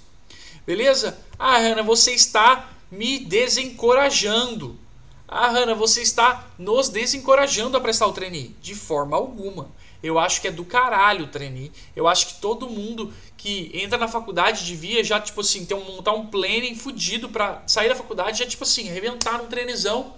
Beleza? 0.66 1.20
Ah, 1.38 1.58
Hanna, 1.58 1.84
você 1.84 2.14
está 2.14 2.70
me 2.90 3.20
desencorajando. 3.20 4.80
Ah, 5.28 5.50
Hanna, 5.50 5.74
você 5.74 6.02
está 6.02 6.48
nos 6.58 6.90
desencorajando 6.90 7.76
a 7.76 7.82
prestar 7.82 8.08
o 8.08 8.14
trainee. 8.14 8.56
De 8.62 8.76
forma 8.76 9.18
alguma. 9.18 9.70
Eu 10.04 10.20
acho 10.20 10.40
que 10.40 10.48
é 10.48 10.52
do 10.52 10.64
caralho 10.64 11.26
o 11.26 11.28
trainee. 11.28 11.72
Eu 11.96 12.08
acho 12.08 12.28
que 12.28 12.34
todo 12.36 12.70
mundo 12.70 13.12
que 13.36 13.72
entra 13.74 13.98
na 13.98 14.08
faculdade 14.08 14.64
devia 14.64 15.04
já, 15.04 15.20
tipo 15.20 15.42
assim, 15.42 15.66
ter 15.66 15.74
um, 15.74 15.84
montar 15.84 16.14
um 16.14 16.28
planning 16.28 16.76
fudido 16.76 17.30
para 17.30 17.64
sair 17.66 17.90
da 17.90 17.96
faculdade 17.96 18.40
já, 18.40 18.46
tipo 18.46 18.64
assim, 18.64 18.90
arrebentar 18.90 19.40
num 19.40 19.48
treinezão 19.48 20.14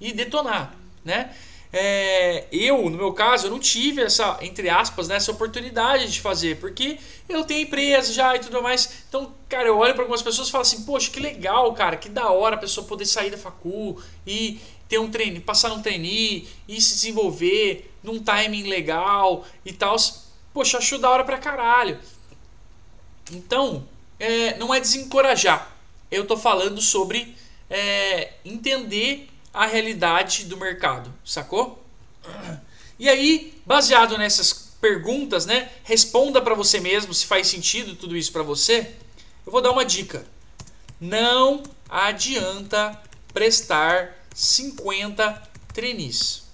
e 0.00 0.12
detonar, 0.12 0.74
né? 1.04 1.34
É, 1.72 2.46
eu, 2.50 2.90
no 2.90 2.96
meu 2.96 3.12
caso, 3.12 3.46
eu 3.46 3.50
não 3.50 3.60
tive 3.60 4.02
essa, 4.02 4.38
entre 4.42 4.68
aspas, 4.68 5.06
né, 5.06 5.14
essa 5.16 5.30
oportunidade 5.30 6.10
de 6.10 6.20
fazer, 6.20 6.58
porque 6.58 6.98
eu 7.28 7.44
tenho 7.44 7.62
empresa 7.62 8.12
já 8.12 8.34
e 8.34 8.40
tudo 8.40 8.60
mais. 8.62 9.04
Então, 9.08 9.32
cara, 9.48 9.68
eu 9.68 9.78
olho 9.78 9.94
para 9.94 10.02
algumas 10.02 10.22
pessoas 10.22 10.48
e 10.48 10.50
falo 10.50 10.62
assim, 10.62 10.82
poxa, 10.82 11.10
que 11.10 11.20
legal, 11.20 11.72
cara, 11.74 11.96
que 11.96 12.08
da 12.08 12.30
hora 12.30 12.56
a 12.56 12.58
pessoa 12.58 12.86
poder 12.86 13.06
sair 13.06 13.30
da 13.30 13.38
facul 13.38 14.02
e 14.26 14.58
ter 14.88 14.98
um 14.98 15.08
treino, 15.08 15.40
passar 15.40 15.68
num 15.68 15.80
trainee 15.80 16.48
e 16.66 16.80
se 16.80 16.94
desenvolver 16.94 17.88
num 18.02 18.18
timing 18.18 18.64
legal 18.64 19.46
e 19.64 19.72
tal. 19.72 19.94
Poxa, 20.52 20.78
acho 20.78 20.98
da 20.98 21.08
hora 21.08 21.22
pra 21.22 21.38
caralho. 21.38 21.98
Então, 23.30 23.86
é, 24.18 24.56
não 24.58 24.74
é 24.74 24.80
desencorajar. 24.80 25.76
Eu 26.10 26.26
tô 26.26 26.36
falando 26.36 26.80
sobre 26.80 27.36
é, 27.70 28.32
entender 28.44 29.29
a 29.52 29.66
realidade 29.66 30.44
do 30.44 30.56
mercado, 30.56 31.12
sacou? 31.24 31.82
E 32.98 33.08
aí, 33.08 33.54
baseado 33.64 34.16
nessas 34.18 34.52
perguntas, 34.80 35.46
né, 35.46 35.70
responda 35.84 36.40
para 36.40 36.54
você 36.54 36.80
mesmo 36.80 37.12
se 37.12 37.26
faz 37.26 37.48
sentido 37.48 37.94
tudo 37.94 38.16
isso 38.16 38.32
para 38.32 38.42
você. 38.42 38.94
Eu 39.44 39.52
vou 39.52 39.60
dar 39.60 39.72
uma 39.72 39.84
dica. 39.84 40.26
Não 41.00 41.62
adianta 41.88 43.00
prestar 43.32 44.16
50 44.34 45.50
trainees. 45.72 46.44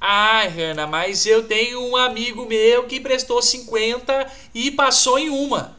Ah, 0.00 0.46
Hanna, 0.46 0.86
mas 0.86 1.26
eu 1.26 1.46
tenho 1.46 1.82
um 1.82 1.96
amigo 1.96 2.46
meu 2.46 2.86
que 2.86 3.00
prestou 3.00 3.42
50 3.42 4.30
e 4.54 4.70
passou 4.70 5.18
em 5.18 5.28
uma. 5.28 5.78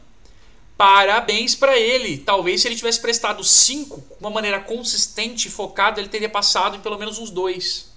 Parabéns 0.76 1.54
para 1.54 1.78
ele. 1.78 2.18
Talvez 2.18 2.60
se 2.60 2.68
ele 2.68 2.76
tivesse 2.76 3.00
prestado 3.00 3.44
5 3.44 4.00
de 4.00 4.16
uma 4.20 4.30
maneira 4.30 4.60
consistente 4.60 5.48
e 5.48 5.50
focada, 5.50 6.00
ele 6.00 6.08
teria 6.08 6.28
passado 6.28 6.76
em 6.76 6.80
pelo 6.80 6.98
menos 6.98 7.18
uns 7.18 7.30
dois. 7.30 7.90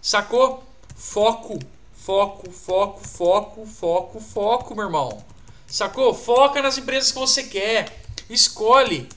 Sacou? 0.00 0.64
Foco, 0.96 1.58
foco, 1.94 2.50
foco, 2.50 3.06
foco, 3.06 3.66
foco, 3.66 4.20
foco, 4.20 4.74
meu 4.74 4.84
irmão. 4.84 5.24
Sacou? 5.66 6.12
Foca 6.12 6.60
nas 6.60 6.76
empresas 6.76 7.12
que 7.12 7.18
você 7.18 7.44
quer. 7.44 8.04
Escolhe 8.28 9.08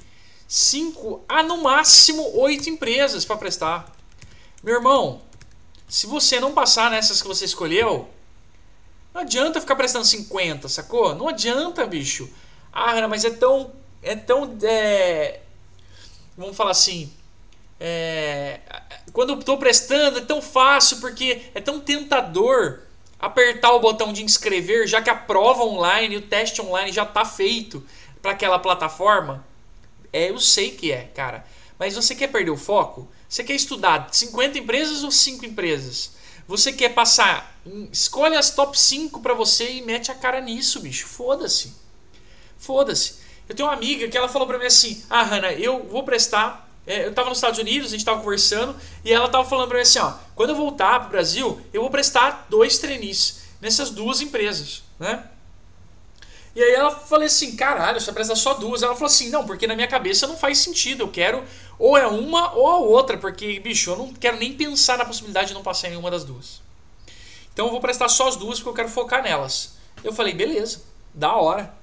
5 0.48 1.26
a 1.28 1.44
no 1.44 1.62
máximo 1.62 2.40
8 2.40 2.70
empresas 2.70 3.26
para 3.26 3.38
prestar. 3.38 3.94
Meu 4.64 4.76
irmão, 4.76 5.22
se 5.88 6.08
você 6.08 6.40
não 6.40 6.54
passar 6.54 6.90
nessas 6.92 7.22
que 7.22 7.28
você 7.28 7.46
escolheu, 7.46 8.08
não 9.14 9.22
adianta 9.22 9.62
ficar 9.62 9.76
prestando 9.76 10.06
50, 10.06 10.68
sacou? 10.68 11.16
Não 11.16 11.28
adianta, 11.28 11.86
bicho. 11.86 12.30
Ah, 12.76 13.08
mas 13.08 13.24
é 13.24 13.30
tão. 13.30 13.72
É 14.04 14.18
tão. 14.18 14.58
É, 14.62 15.40
vamos 16.38 16.58
falar 16.58 16.72
assim. 16.72 17.10
É, 17.80 18.60
quando 19.14 19.32
eu 19.32 19.40
estou 19.40 19.58
prestando, 19.58 20.20
é 20.20 20.22
tão 20.22 20.42
fácil 20.42 21.00
porque 21.00 21.44
é 21.56 21.62
tão 21.62 21.80
tentador 21.80 22.82
apertar 23.18 23.72
o 23.72 23.80
botão 23.80 24.12
de 24.12 24.24
inscrever, 24.24 24.88
já 24.88 25.02
que 25.02 25.10
a 25.10 25.16
prova 25.16 25.64
online, 25.64 26.18
o 26.18 26.22
teste 26.22 26.62
online 26.62 26.92
já 26.92 27.04
está 27.04 27.24
feito 27.24 27.82
para 28.22 28.32
aquela 28.32 28.60
plataforma. 28.60 29.46
É, 30.12 30.30
eu 30.30 30.40
sei 30.40 30.72
que 30.72 30.92
é, 30.92 31.04
cara. 31.16 31.46
Mas 31.80 31.96
você 31.96 32.14
quer 32.14 32.28
perder 32.28 32.52
o 32.52 32.58
foco? 32.58 33.08
Você 33.28 33.44
quer 33.44 33.56
estudar 33.56 34.10
50 34.12 34.58
empresas 34.58 35.04
ou 35.04 35.12
5 35.12 35.46
empresas? 35.46 36.12
Você 36.48 36.72
quer 36.74 36.90
passar. 36.90 37.58
Escolhe 37.92 38.36
as 38.36 38.52
top 38.52 38.80
5 38.80 39.22
para 39.22 39.34
você 39.34 39.72
e 39.72 39.82
mete 39.82 40.12
a 40.12 40.16
cara 40.16 40.40
nisso, 40.42 40.80
bicho. 40.82 41.08
Foda-se. 41.08 41.85
Foda-se. 42.66 43.16
Eu 43.48 43.56
tenho 43.56 43.70
uma 43.70 43.76
amiga 43.76 44.08
que 44.08 44.18
ela 44.18 44.28
falou 44.28 44.48
pra 44.48 44.58
mim 44.58 44.66
assim: 44.66 45.04
Ah, 45.10 45.24
Hanna, 45.24 45.52
eu 45.54 45.84
vou 45.84 46.04
prestar. 46.04 46.66
É, 46.88 47.06
eu 47.06 47.14
tava 47.14 47.30
nos 47.30 47.38
Estados 47.38 47.60
Unidos, 47.60 47.90
a 47.90 47.92
gente 47.92 48.06
tava 48.06 48.22
conversando, 48.22 48.76
e 49.04 49.12
ela 49.12 49.28
tava 49.28 49.48
falando 49.48 49.68
pra 49.68 49.78
mim 49.78 49.84
assim: 49.84 50.00
Ó, 50.00 50.14
quando 50.36 50.50
eu 50.50 50.56
voltar 50.56 51.02
pro 51.02 51.10
Brasil, 51.10 51.62
eu 51.74 51.82
vou 51.82 51.90
prestar 51.90 52.48
dois 52.50 52.78
trainees 52.78 53.42
nessas 53.62 53.90
duas 53.90 54.22
empresas, 54.22 54.84
né? 55.00 55.30
E 56.56 56.64
aí 56.64 56.72
ela 56.72 56.90
falou 56.90 57.26
assim, 57.26 57.54
caralho, 57.58 58.00
você 58.00 58.06
vai 58.06 58.16
prestar 58.16 58.36
só 58.38 58.54
duas. 58.54 58.82
Ela 58.82 58.94
falou 58.94 59.08
assim, 59.08 59.30
não, 59.30 59.46
porque 59.46 59.68
na 59.68 59.76
minha 59.76 59.90
cabeça 59.90 60.26
não 60.26 60.38
faz 60.38 60.60
sentido. 60.60 61.04
Eu 61.04 61.10
quero 61.10 61.44
ou 61.78 61.98
é 61.98 62.08
uma 62.08 62.54
ou 62.54 62.70
a 62.70 62.78
outra, 62.78 63.18
porque, 63.18 63.60
bicho, 63.60 63.90
eu 63.90 63.98
não 63.98 64.14
quero 64.14 64.38
nem 64.38 64.54
pensar 64.54 64.98
na 64.98 65.04
possibilidade 65.04 65.50
de 65.50 65.54
não 65.54 65.62
passar 65.62 65.88
em 65.88 65.90
nenhuma 65.92 66.10
das 66.10 66.24
duas. 66.24 66.62
Então 67.54 67.66
eu 67.66 67.72
vou 67.72 67.82
prestar 67.82 68.08
só 68.08 68.30
as 68.30 68.38
duas 68.38 68.60
porque 68.60 68.70
eu 68.70 68.74
quero 68.74 68.88
focar 68.88 69.22
nelas. 69.22 69.74
Eu 70.02 70.14
falei, 70.14 70.34
beleza, 70.34 70.84
da 71.14 71.36
hora. 71.36 71.74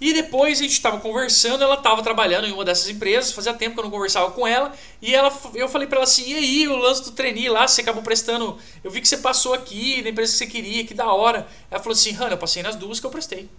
E 0.00 0.14
depois 0.14 0.58
a 0.58 0.62
gente 0.62 0.72
estava 0.72 0.98
conversando, 0.98 1.62
ela 1.62 1.74
estava 1.74 2.02
trabalhando 2.02 2.46
em 2.46 2.52
uma 2.52 2.64
dessas 2.64 2.88
empresas, 2.88 3.32
fazia 3.32 3.52
tempo 3.52 3.74
que 3.74 3.80
eu 3.80 3.84
não 3.84 3.90
conversava 3.90 4.30
com 4.30 4.46
ela, 4.46 4.72
e 5.02 5.14
ela, 5.14 5.30
eu 5.54 5.68
falei 5.68 5.86
para 5.86 5.98
ela 5.98 6.04
assim: 6.04 6.30
e 6.30 6.34
aí, 6.34 6.68
o 6.68 6.76
lance 6.76 7.04
do 7.04 7.12
trainee 7.12 7.50
lá, 7.50 7.68
você 7.68 7.82
acabou 7.82 8.02
prestando. 8.02 8.56
Eu 8.82 8.90
vi 8.90 9.02
que 9.02 9.08
você 9.08 9.18
passou 9.18 9.52
aqui 9.52 10.00
na 10.00 10.08
empresa 10.08 10.32
que 10.32 10.38
você 10.38 10.46
queria, 10.46 10.86
que 10.86 10.94
da 10.94 11.12
hora. 11.12 11.46
Ela 11.70 11.82
falou 11.82 11.92
assim: 11.92 12.12
Hannah, 12.12 12.32
eu 12.32 12.38
passei 12.38 12.62
nas 12.62 12.76
duas 12.76 12.98
que 12.98 13.04
eu 13.04 13.10
prestei. 13.10 13.50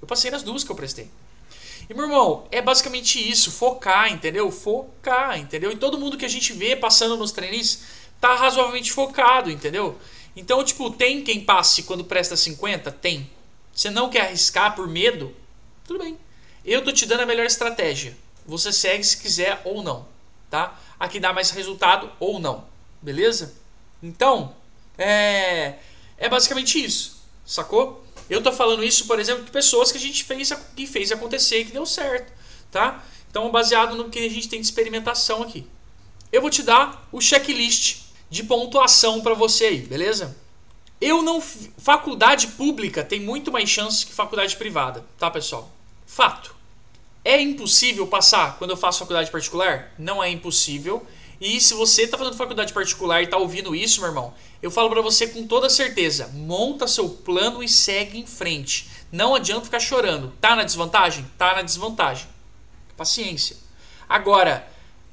Eu 0.00 0.06
passei 0.06 0.30
nas 0.30 0.44
duas 0.44 0.62
que 0.62 0.70
eu 0.70 0.76
prestei. 0.76 1.10
E 1.88 1.94
meu 1.94 2.04
irmão, 2.04 2.46
é 2.52 2.62
basicamente 2.62 3.18
isso: 3.28 3.50
focar, 3.50 4.12
entendeu? 4.12 4.48
Focar, 4.52 5.36
entendeu? 5.40 5.72
E 5.72 5.76
todo 5.76 5.98
mundo 5.98 6.16
que 6.16 6.24
a 6.24 6.28
gente 6.28 6.52
vê 6.52 6.76
passando 6.76 7.16
nos 7.16 7.32
trainees 7.32 7.82
tá 8.20 8.36
razoavelmente 8.36 8.92
focado, 8.92 9.50
entendeu? 9.50 9.98
Então, 10.36 10.62
tipo, 10.62 10.88
tem 10.90 11.22
quem 11.22 11.40
passe 11.40 11.82
quando 11.82 12.04
presta 12.04 12.36
50? 12.36 12.92
Tem. 12.92 13.28
Você 13.72 13.90
não 13.90 14.08
quer 14.08 14.22
arriscar 14.22 14.76
por 14.76 14.86
medo? 14.86 15.34
Tudo 15.90 16.04
bem. 16.04 16.16
Eu 16.64 16.84
tô 16.84 16.92
te 16.92 17.04
dando 17.04 17.22
a 17.22 17.26
melhor 17.26 17.44
estratégia. 17.44 18.16
Você 18.46 18.72
segue 18.72 19.02
se 19.02 19.16
quiser 19.16 19.60
ou 19.64 19.82
não, 19.82 20.06
tá? 20.48 20.78
Aqui 21.00 21.18
dá 21.18 21.32
mais 21.32 21.50
resultado 21.50 22.08
ou 22.20 22.38
não, 22.38 22.64
beleza? 23.02 23.56
Então, 24.00 24.54
é, 24.96 25.74
é 26.16 26.28
basicamente 26.28 26.80
isso, 26.80 27.20
sacou? 27.44 28.04
Eu 28.28 28.40
tô 28.40 28.52
falando 28.52 28.84
isso, 28.84 29.08
por 29.08 29.18
exemplo, 29.18 29.42
de 29.42 29.50
pessoas 29.50 29.90
que 29.90 29.98
a 29.98 30.00
gente 30.00 30.22
fez, 30.22 30.52
que 30.76 30.86
fez 30.86 31.10
acontecer 31.10 31.58
e 31.58 31.64
que 31.64 31.72
deu 31.72 31.84
certo, 31.84 32.32
tá? 32.70 33.04
Então, 33.28 33.50
baseado 33.50 33.96
no 33.96 34.10
que 34.10 34.20
a 34.20 34.30
gente 34.30 34.48
tem 34.48 34.60
de 34.60 34.66
experimentação 34.66 35.42
aqui. 35.42 35.66
Eu 36.30 36.40
vou 36.40 36.50
te 36.50 36.62
dar 36.62 37.08
o 37.10 37.20
checklist 37.20 38.02
de 38.30 38.44
pontuação 38.44 39.22
para 39.22 39.34
você 39.34 39.64
aí, 39.64 39.80
beleza? 39.80 40.36
Eu 41.00 41.20
não. 41.20 41.40
Faculdade 41.40 42.46
pública 42.46 43.02
tem 43.02 43.18
muito 43.18 43.50
mais 43.50 43.68
chances 43.68 44.04
que 44.04 44.12
faculdade 44.12 44.56
privada, 44.56 45.04
tá, 45.18 45.28
pessoal? 45.28 45.79
Fato. 46.10 46.56
É 47.24 47.40
impossível 47.40 48.04
passar 48.04 48.58
quando 48.58 48.72
eu 48.72 48.76
faço 48.76 48.98
faculdade 48.98 49.30
particular? 49.30 49.94
Não 49.96 50.20
é 50.20 50.28
impossível. 50.28 51.06
E 51.40 51.60
se 51.60 51.72
você 51.72 52.02
está 52.02 52.18
fazendo 52.18 52.36
faculdade 52.36 52.72
particular 52.72 53.20
e 53.20 53.26
está 53.26 53.36
ouvindo 53.36 53.76
isso, 53.76 54.00
meu 54.00 54.08
irmão, 54.08 54.34
eu 54.60 54.72
falo 54.72 54.90
para 54.90 55.00
você 55.00 55.28
com 55.28 55.46
toda 55.46 55.70
certeza: 55.70 56.26
monta 56.34 56.88
seu 56.88 57.08
plano 57.08 57.62
e 57.62 57.68
segue 57.68 58.18
em 58.18 58.26
frente. 58.26 58.90
Não 59.12 59.36
adianta 59.36 59.66
ficar 59.66 59.78
chorando. 59.78 60.32
Tá 60.40 60.56
na 60.56 60.64
desvantagem? 60.64 61.24
Tá 61.38 61.54
na 61.54 61.62
desvantagem. 61.62 62.26
Paciência. 62.96 63.56
Agora, 64.08 64.68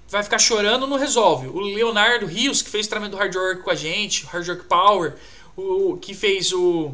vai 0.10 0.24
ficar 0.24 0.40
chorando, 0.40 0.88
não 0.88 0.98
resolve. 0.98 1.46
O 1.48 1.60
Leonardo 1.60 2.26
Rios, 2.26 2.64
que 2.64 2.72
fez 2.72 2.88
o 2.88 2.90
treinamento 2.90 3.18
Hard 3.18 3.36
Work 3.36 3.62
com 3.62 3.70
a 3.70 3.76
gente, 3.76 4.26
Hard 4.26 4.48
Work 4.48 4.64
Power, 4.64 5.16
o 5.56 5.96
que 5.98 6.16
fez 6.16 6.52
o 6.52 6.92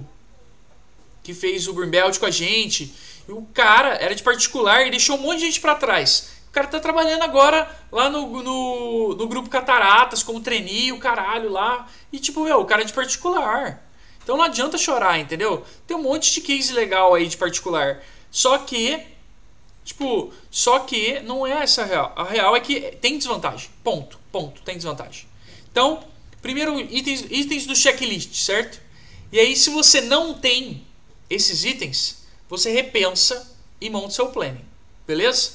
que 1.23 1.33
fez 1.33 1.69
o 1.69 1.73
Greenbelt 1.73 2.19
com 2.19 2.25
a 2.25 2.31
gente, 2.31 2.93
o 3.27 3.45
cara 3.53 3.95
era 3.95 4.13
de 4.13 4.23
particular 4.23 4.85
e 4.85 4.91
deixou 4.91 5.17
um 5.17 5.21
monte 5.21 5.39
de 5.39 5.45
gente 5.45 5.61
para 5.61 5.75
trás. 5.75 6.33
O 6.49 6.51
cara 6.51 6.67
tá 6.67 6.79
trabalhando 6.79 7.23
agora 7.23 7.69
lá 7.91 8.09
no, 8.09 8.43
no, 8.43 9.15
no 9.15 9.27
grupo 9.27 9.49
Cataratas, 9.49 10.21
como 10.21 10.41
trainee, 10.41 10.91
o 10.91 10.99
caralho 10.99 11.49
lá. 11.49 11.87
E 12.11 12.19
tipo, 12.19 12.43
meu, 12.43 12.59
o 12.59 12.65
cara 12.65 12.81
é 12.81 12.85
de 12.85 12.93
particular. 12.93 13.83
Então 14.23 14.37
não 14.37 14.43
adianta 14.43 14.77
chorar, 14.77 15.19
entendeu? 15.19 15.65
Tem 15.87 15.97
um 15.97 16.03
monte 16.03 16.31
de 16.31 16.41
case 16.41 16.71
legal 16.73 17.13
aí 17.13 17.27
de 17.27 17.37
particular. 17.37 18.03
Só 18.29 18.57
que, 18.59 19.01
tipo, 19.83 20.31
só 20.51 20.79
que 20.79 21.19
não 21.21 21.45
é 21.45 21.63
essa 21.63 21.81
a 21.81 21.85
real. 21.85 22.13
A 22.15 22.23
real 22.23 22.55
é 22.55 22.59
que 22.59 22.79
tem 23.01 23.17
desvantagem. 23.17 23.69
Ponto. 23.83 24.19
Ponto. 24.31 24.61
Tem 24.61 24.75
desvantagem. 24.75 25.27
Então, 25.71 26.03
Primeiro, 26.43 26.77
itens, 26.77 27.25
itens 27.31 27.65
do 27.65 27.73
checklist, 27.73 28.35
certo? 28.35 28.81
E 29.31 29.39
aí, 29.39 29.55
se 29.55 29.69
você 29.69 30.01
não 30.01 30.33
tem 30.33 30.85
esses 31.29 31.63
itens, 31.63 32.22
você 32.49 32.71
repensa 32.71 33.55
e 33.79 33.89
monta 33.89 34.11
seu 34.11 34.29
planning. 34.29 34.65
Beleza? 35.05 35.51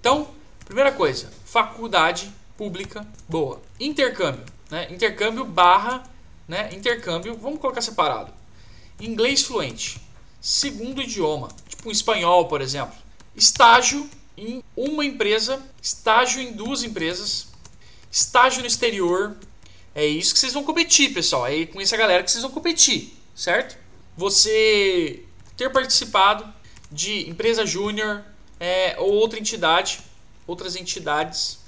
Então, 0.00 0.28
primeira 0.64 0.92
coisa, 0.92 1.30
faculdade 1.44 2.32
pública 2.56 3.06
boa. 3.28 3.60
Intercâmbio, 3.78 4.44
né? 4.70 4.88
Intercâmbio 4.90 5.44
barra, 5.44 6.04
né? 6.46 6.70
Intercâmbio, 6.72 7.36
vamos 7.36 7.60
colocar 7.60 7.80
separado. 7.80 8.32
Inglês 9.00 9.42
fluente. 9.42 10.00
Segundo 10.40 11.02
idioma, 11.02 11.48
tipo 11.68 11.88
um 11.88 11.92
espanhol, 11.92 12.46
por 12.46 12.60
exemplo. 12.60 12.96
Estágio 13.34 14.08
em 14.36 14.62
uma 14.76 15.04
empresa, 15.04 15.62
estágio 15.82 16.40
em 16.40 16.52
duas 16.52 16.82
empresas, 16.82 17.48
estágio 18.10 18.60
no 18.60 18.66
exterior. 18.66 19.36
É 19.94 20.06
isso 20.06 20.32
que 20.32 20.38
vocês 20.38 20.52
vão 20.52 20.62
competir, 20.62 21.12
pessoal. 21.12 21.46
É 21.46 21.66
com 21.66 21.80
essa 21.80 21.96
galera 21.96 22.22
que 22.22 22.30
vocês 22.30 22.42
vão 22.42 22.52
competir, 22.52 23.16
certo? 23.34 23.76
Você 24.16 25.25
ter 25.56 25.70
participado 25.70 26.52
de 26.90 27.28
empresa 27.28 27.64
júnior 27.66 28.22
é, 28.60 28.96
ou 28.98 29.12
outra 29.12 29.38
entidade, 29.38 30.00
outras 30.46 30.76
entidades 30.76 31.58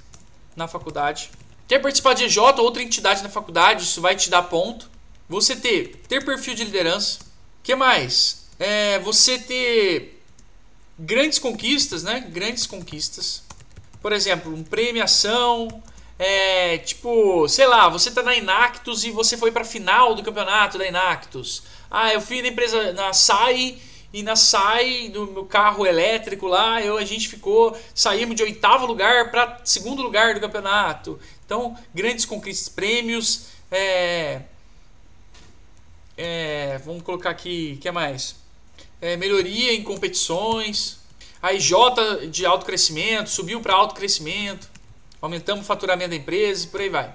na 0.55 0.67
faculdade. 0.67 1.31
Ter 1.67 1.79
participado 1.79 2.19
de 2.19 2.25
EJ 2.25 2.37
ou 2.37 2.61
outra 2.61 2.81
entidade 2.81 3.21
na 3.21 3.29
faculdade, 3.29 3.83
isso 3.83 4.01
vai 4.01 4.15
te 4.15 4.29
dar 4.29 4.43
ponto. 4.43 4.89
Você 5.27 5.55
ter, 5.55 6.01
ter 6.07 6.25
perfil 6.25 6.55
de 6.55 6.63
liderança. 6.63 7.19
que 7.61 7.75
mais? 7.75 8.47
É, 8.57 8.99
você 8.99 9.37
ter 9.37 10.21
grandes 10.97 11.37
conquistas, 11.39 12.03
né? 12.03 12.19
Grandes 12.31 12.65
conquistas. 12.65 13.43
Por 14.01 14.11
exemplo, 14.11 14.53
uma 14.53 14.63
premiação, 14.63 15.67
é, 16.17 16.77
tipo, 16.79 17.47
sei 17.47 17.67
lá, 17.67 17.87
você 17.87 18.11
tá 18.11 18.23
na 18.23 18.35
Inactus 18.35 19.03
e 19.03 19.11
você 19.11 19.37
foi 19.37 19.51
pra 19.51 19.63
final 19.63 20.15
do 20.15 20.23
campeonato 20.23 20.77
da 20.77 20.87
Inactus. 20.87 21.63
Ah, 21.89 22.13
eu 22.13 22.21
fui 22.21 22.41
na 22.41 22.49
empresa, 22.49 22.93
na 22.93 23.13
SAI, 23.13 23.79
e 24.11 24.23
na 24.23 24.35
SAI, 24.35 25.09
do 25.09 25.27
meu 25.27 25.45
carro 25.45 25.85
elétrico 25.85 26.47
lá, 26.47 26.81
eu, 26.81 26.97
a 26.97 27.05
gente 27.05 27.27
ficou, 27.27 27.77
saímos 27.93 28.35
de 28.35 28.43
oitavo 28.43 28.85
lugar 28.85 29.29
para 29.29 29.61
segundo 29.63 30.01
lugar 30.01 30.33
do 30.33 30.39
campeonato. 30.39 31.19
Então, 31.45 31.77
grandes 31.93 32.25
conquistas, 32.25 32.69
prêmios, 32.69 33.49
é, 33.71 34.41
é, 36.17 36.79
vamos 36.83 37.03
colocar 37.03 37.29
aqui, 37.29 37.75
o 37.77 37.81
que 37.81 37.91
mais? 37.91 38.35
É, 38.99 39.15
melhoria 39.15 39.73
em 39.73 39.83
competições, 39.83 40.97
a 41.41 41.53
IJ 41.53 41.71
de 42.31 42.45
alto 42.45 42.65
crescimento, 42.65 43.29
subiu 43.29 43.61
para 43.61 43.73
alto 43.73 43.95
crescimento, 43.95 44.69
aumentamos 45.21 45.63
o 45.63 45.67
faturamento 45.67 46.09
da 46.09 46.15
empresa 46.15 46.65
e 46.65 46.69
por 46.69 46.81
aí 46.81 46.89
vai. 46.89 47.13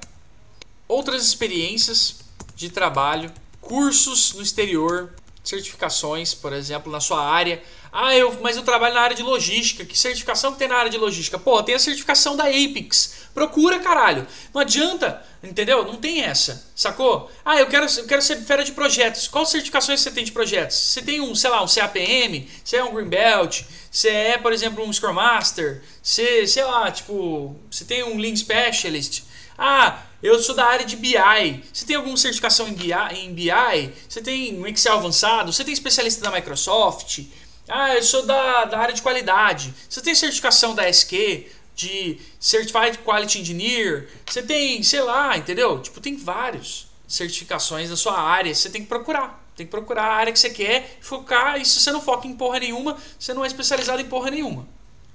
Outras 0.87 1.27
experiências 1.27 2.21
de 2.55 2.71
trabalho, 2.71 3.33
cursos 3.65 4.33
no 4.35 4.43
exterior, 4.43 5.13
certificações, 5.43 6.33
por 6.35 6.53
exemplo, 6.53 6.91
na 6.91 7.01
sua 7.01 7.23
área. 7.23 7.63
Ah, 7.93 8.17
eu, 8.17 8.37
mas 8.43 8.57
eu 8.57 8.63
trabalho 8.63 8.95
na 8.95 9.03
área 9.03 9.15
de 9.15 9.23
logística. 9.23 9.85
Que 9.85 9.97
certificação 9.97 10.53
que 10.53 10.59
tem 10.59 10.67
na 10.67 10.77
área 10.77 10.91
de 10.91 10.99
logística? 10.99 11.39
Pô, 11.39 11.63
tem 11.63 11.75
a 11.75 11.79
certificação 11.79 12.37
da 12.37 12.45
Apex. 12.45 13.29
Procura, 13.33 13.79
caralho. 13.79 14.27
Não 14.53 14.61
adianta, 14.61 15.25
entendeu? 15.43 15.85
Não 15.85 15.97
tem 15.97 16.23
essa, 16.23 16.67
sacou? 16.75 17.31
Ah, 17.45 17.61
eu 17.61 17.67
quero, 17.67 17.87
eu 17.87 18.07
quero 18.07 18.23
ser 18.23 18.37
fera 18.43 18.65
de 18.65 18.73
projetos. 18.73 19.29
Quais 19.29 19.49
certificações 19.49 20.01
você 20.01 20.11
tem 20.11 20.25
de 20.25 20.33
projetos? 20.33 20.77
Você 20.77 21.03
tem 21.03 21.21
um, 21.21 21.35
sei 21.35 21.51
lá, 21.51 21.63
um 21.63 21.69
CAPM, 21.69 22.49
você 22.65 22.77
é 22.79 22.85
um 22.85 22.93
Green 22.95 23.09
Belt, 23.09 23.63
você 23.91 24.09
é, 24.09 24.39
por 24.39 24.53
exemplo, 24.53 24.85
um 24.85 24.93
Scrum 24.93 25.13
Master, 25.13 25.83
você, 26.03 26.47
sei 26.49 26.65
lá, 26.65 26.91
tipo, 26.91 27.55
você 27.71 27.85
tem 27.85 28.03
um 28.03 28.19
Lean 28.19 28.35
Specialist. 28.35 29.23
Ah, 29.57 30.03
eu 30.23 30.39
sou 30.39 30.55
da 30.55 30.65
área 30.65 30.87
de 30.87 30.97
BI. 30.97 31.65
Você 31.73 31.85
tem 31.87 31.97
alguma 31.97 32.17
certificação 32.17 32.67
em 32.67 32.73
BI? 32.73 32.93
Em 33.13 33.33
BI? 33.33 33.93
Você 34.09 34.21
tem 34.23 34.59
um 34.59 34.67
Excel 34.67 34.95
avançado? 34.95 35.53
Você 35.53 35.65
tem 35.65 35.73
especialista 35.75 36.23
da 36.23 36.31
Microsoft? 36.31 37.21
Ah, 37.69 37.95
eu 37.95 38.03
sou 38.03 38.25
da, 38.25 38.65
da 38.65 38.79
área 38.79 38.95
de 38.95 39.03
qualidade. 39.03 39.73
Você 39.89 40.01
tem 40.01 40.15
certificação 40.15 40.75
da 40.75 40.89
SQ? 40.89 41.47
De 41.77 42.21
Certified 42.39 42.99
Quality 42.99 43.41
Engineer? 43.41 44.09
Você 44.27 44.43
tem, 44.43 44.83
sei 44.83 45.03
lá, 45.03 45.37
entendeu? 45.37 45.81
Tipo, 45.81 46.01
tem 46.01 46.17
vários 46.17 46.87
certificações 47.07 47.91
da 47.91 47.97
sua 47.97 48.19
área. 48.19 48.55
Você 48.55 48.71
tem 48.71 48.83
que 48.83 48.89
procurar. 48.89 49.45
Tem 49.57 49.67
que 49.67 49.71
procurar 49.71 50.05
a 50.05 50.15
área 50.15 50.33
que 50.33 50.39
você 50.39 50.51
quer, 50.51 50.99
focar. 51.01 51.61
E 51.61 51.65
se 51.65 51.81
você 51.81 51.93
não 51.93 52.01
foca 52.01 52.27
em 52.27 52.35
porra 52.35 52.61
nenhuma, 52.61 52.97
você 53.19 53.35
não 53.35 53.45
é 53.45 53.47
especializado 53.47 54.01
em 54.01 54.07
porra 54.07 54.31
nenhuma. 54.31 54.67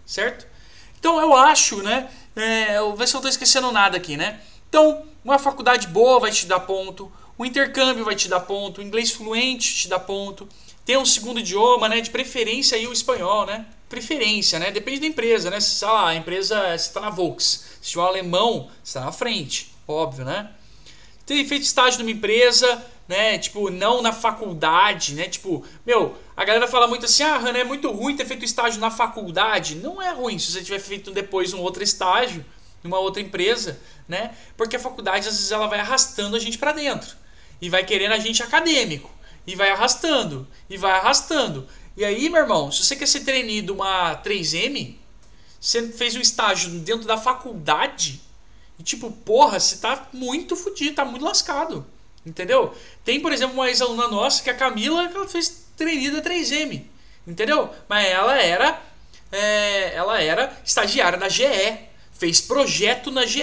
Certo? 0.06 0.46
Então 1.00 1.20
eu 1.20 1.36
acho, 1.36 1.82
né? 1.82 2.10
É, 2.36 2.78
ver 2.96 3.08
se 3.08 3.16
eu 3.16 3.20
estou 3.20 3.30
esquecendo 3.30 3.72
nada 3.72 3.98
aqui, 3.98 4.16
né? 4.16 4.40
Então, 4.70 5.04
uma 5.24 5.40
faculdade 5.40 5.88
boa 5.88 6.20
vai 6.20 6.32
te 6.32 6.46
dar 6.46 6.60
ponto, 6.62 7.12
o 7.38 7.46
intercâmbio 7.46 8.06
vai 8.06 8.16
te 8.16 8.28
dar 8.28 8.42
ponto, 8.42 8.80
o 8.80 8.84
inglês 8.84 9.12
fluente 9.12 9.76
te 9.76 9.88
dá 9.88 10.00
ponto, 10.00 10.48
ter 10.86 10.98
um 10.98 11.06
segundo 11.06 11.40
idioma, 11.40 11.88
né, 11.88 12.02
de 12.02 12.10
preferência 12.10 12.78
aí 12.78 12.88
o 12.88 12.94
espanhol, 12.94 13.46
né? 13.46 13.66
Preferência, 13.88 14.60
né? 14.60 14.72
Depende 14.72 15.02
da 15.02 15.08
empresa, 15.08 15.50
né? 15.50 15.60
Se, 15.60 15.76
sei 15.76 15.88
lá, 15.88 16.10
a 16.10 16.16
empresa, 16.16 16.76
está 16.76 17.00
na 17.00 17.10
Volks, 17.10 17.66
se 17.82 17.92
tiver 17.92 18.02
um 18.02 18.06
alemão, 18.06 18.70
está 18.84 19.02
na 19.02 19.12
frente, 19.12 19.74
óbvio, 19.88 20.26
né? 20.26 20.52
Ter 21.26 21.44
feito 21.46 21.64
estágio 21.64 22.00
numa 22.00 22.12
empresa, 22.12 22.84
né? 23.10 23.40
Tipo, 23.40 23.72
não 23.72 24.04
na 24.04 24.14
faculdade, 24.14 25.16
né? 25.16 25.28
Tipo, 25.28 25.66
meu, 25.84 26.16
a 26.38 26.46
galera 26.46 26.68
fala 26.68 26.88
muito 26.88 27.06
assim, 27.06 27.24
ah, 27.24 27.38
Hannah, 27.38 27.58
é 27.58 27.64
muito 27.64 27.92
ruim 27.92 28.16
ter 28.16 28.24
feito 28.24 28.46
estágio 28.46 28.80
na 28.80 28.92
faculdade. 28.92 29.76
Não 29.76 30.00
é 30.00 30.14
ruim 30.14 30.38
se 30.38 30.52
você 30.52 30.64
tiver 30.64 30.78
feito 30.78 31.10
depois 31.10 31.52
um 31.52 31.60
outro 31.60 31.82
estágio, 31.82 32.46
numa 32.84 33.00
outra 33.00 33.20
empresa, 33.20 33.80
né? 34.08 34.36
Porque 34.56 34.76
a 34.76 34.80
faculdade 34.80 35.28
às 35.28 35.36
vezes 35.36 35.52
ela 35.52 35.66
vai 35.66 35.80
arrastando 35.80 36.36
a 36.36 36.40
gente 36.40 36.60
para 36.60 36.72
dentro 36.72 37.18
e 37.60 37.68
vai 37.68 37.84
querendo 37.84 38.12
a 38.12 38.20
gente 38.20 38.44
acadêmico 38.44 39.10
e 39.46 39.56
vai 39.56 39.72
arrastando 39.72 40.48
e 40.70 40.78
vai 40.78 40.92
arrastando. 40.92 41.68
E 41.98 42.06
aí, 42.06 42.30
meu 42.30 42.42
irmão, 42.42 42.72
se 42.72 42.86
você 42.86 42.96
quer 42.96 43.08
ser 43.08 43.22
treinado 43.22 43.74
uma 43.74 44.16
3M, 44.24 44.96
você 45.60 45.90
fez 45.90 46.16
um 46.16 46.22
estágio 46.22 46.70
dentro 46.70 47.08
da 47.08 47.18
faculdade 47.18 48.22
e 48.78 48.84
tipo, 48.84 49.12
porra, 49.12 49.60
você 49.60 49.78
tá 49.78 50.08
muito 50.14 50.56
fodido, 50.56 50.96
tá 50.96 51.04
muito 51.04 51.26
lascado. 51.26 51.86
Entendeu? 52.26 52.74
Tem, 53.04 53.20
por 53.20 53.32
exemplo, 53.32 53.56
uma 53.56 53.70
ex-aluna 53.70 54.08
nossa, 54.08 54.44
que 54.44 54.50
é 54.50 54.54
a 54.54 54.56
Camila, 54.56 55.08
que 55.08 55.16
ela 55.16 55.28
fez 55.28 55.66
treinada 55.76 56.22
3M. 56.22 56.84
Entendeu? 57.26 57.70
Mas 57.88 58.08
ela 58.08 58.42
era 58.42 58.82
é, 59.32 59.96
ela 59.96 60.22
era 60.22 60.60
estagiária 60.66 61.18
da 61.18 61.30
GE 61.30 61.90
fez 62.20 62.42
projeto 62.42 63.10
na 63.10 63.26
GE. 63.26 63.40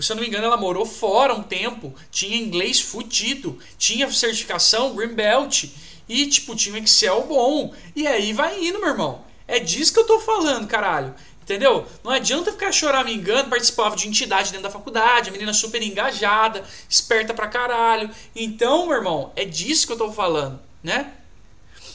Se 0.00 0.10
eu 0.10 0.16
não 0.16 0.22
me 0.22 0.28
engano, 0.28 0.46
ela 0.46 0.56
morou 0.56 0.84
fora 0.84 1.32
um 1.32 1.42
tempo, 1.42 1.94
tinha 2.10 2.36
inglês 2.36 2.80
fudido, 2.80 3.56
tinha 3.78 4.10
certificação 4.10 4.96
Greenbelt 4.96 5.66
e, 6.08 6.26
tipo, 6.26 6.56
tinha 6.56 6.74
um 6.74 6.78
Excel 6.78 7.22
bom. 7.22 7.72
E 7.94 8.04
aí 8.04 8.32
vai 8.32 8.62
indo, 8.62 8.80
meu 8.80 8.88
irmão. 8.88 9.24
É 9.46 9.60
disso 9.60 9.92
que 9.92 10.00
eu 10.00 10.06
tô 10.06 10.18
falando, 10.18 10.66
caralho. 10.66 11.14
Entendeu? 11.46 11.86
Não 12.02 12.10
adianta 12.10 12.50
ficar 12.50 12.72
choramingando, 12.72 13.48
participava 13.48 13.94
de 13.94 14.08
entidade 14.08 14.50
dentro 14.50 14.64
da 14.64 14.70
faculdade, 14.70 15.28
a 15.28 15.32
menina 15.32 15.52
super 15.52 15.80
engajada, 15.80 16.64
esperta 16.90 17.32
pra 17.32 17.46
caralho. 17.46 18.10
Então, 18.34 18.88
meu 18.88 18.96
irmão, 18.96 19.32
é 19.36 19.44
disso 19.44 19.86
que 19.86 19.92
eu 19.92 19.96
tô 19.96 20.10
falando, 20.10 20.58
né? 20.82 21.12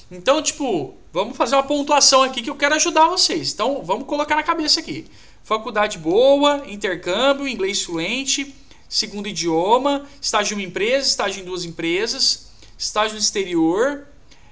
Então, 0.09 0.41
tipo, 0.41 0.95
vamos 1.11 1.35
fazer 1.35 1.57
uma 1.57 1.63
pontuação 1.63 2.23
aqui 2.23 2.41
que 2.41 2.49
eu 2.49 2.55
quero 2.55 2.75
ajudar 2.75 3.09
vocês. 3.09 3.51
Então, 3.51 3.83
vamos 3.83 4.05
colocar 4.05 4.37
na 4.37 4.43
cabeça 4.43 4.79
aqui. 4.79 5.05
Faculdade 5.43 5.97
boa, 5.97 6.63
intercâmbio, 6.65 7.45
inglês 7.45 7.83
fluente, 7.83 8.55
segundo 8.87 9.27
idioma, 9.27 10.07
estágio 10.21 10.55
em 10.55 10.61
uma 10.61 10.65
empresa, 10.65 11.09
estágio 11.09 11.41
em 11.41 11.45
duas 11.45 11.65
empresas, 11.65 12.51
estágio 12.77 13.15
no 13.15 13.19
exterior, 13.19 14.07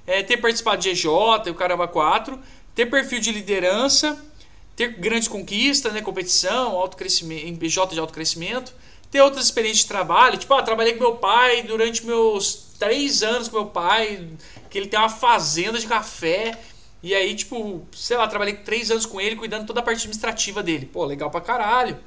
é, 0.06 0.22
ter 0.22 0.36
participado 0.36 0.82
de 0.82 0.90
EJ, 0.90 1.06
o 1.06 1.54
Caramba 1.54 1.88
4, 1.88 2.38
ter 2.74 2.84
perfil 2.84 3.18
de 3.18 3.32
liderança, 3.32 4.22
ter 4.80 4.92
grandes 4.92 5.28
conquistas, 5.28 5.92
né, 5.92 6.00
competição, 6.00 6.82
em 7.30 7.54
BJ 7.54 7.92
de 7.92 8.00
alto 8.00 8.14
crescimento, 8.14 8.72
ter 9.10 9.20
outras 9.20 9.44
experiências 9.44 9.82
de 9.82 9.88
trabalho, 9.88 10.38
tipo, 10.38 10.54
ah, 10.54 10.62
trabalhei 10.62 10.94
com 10.94 11.00
meu 11.00 11.16
pai 11.16 11.62
durante 11.64 12.06
meus 12.06 12.70
três 12.78 13.22
anos 13.22 13.46
com 13.48 13.58
meu 13.58 13.66
pai, 13.66 14.26
que 14.70 14.78
ele 14.78 14.86
tem 14.86 14.98
uma 14.98 15.10
fazenda 15.10 15.78
de 15.78 15.86
café, 15.86 16.58
e 17.02 17.14
aí, 17.14 17.34
tipo, 17.34 17.86
sei 17.92 18.16
lá, 18.16 18.26
trabalhei 18.26 18.54
três 18.54 18.90
anos 18.90 19.04
com 19.04 19.20
ele 19.20 19.36
cuidando 19.36 19.66
toda 19.66 19.80
a 19.80 19.82
parte 19.82 19.98
administrativa 19.98 20.62
dele. 20.62 20.86
Pô, 20.86 21.04
legal 21.04 21.30
pra 21.30 21.42
caralho. 21.42 21.98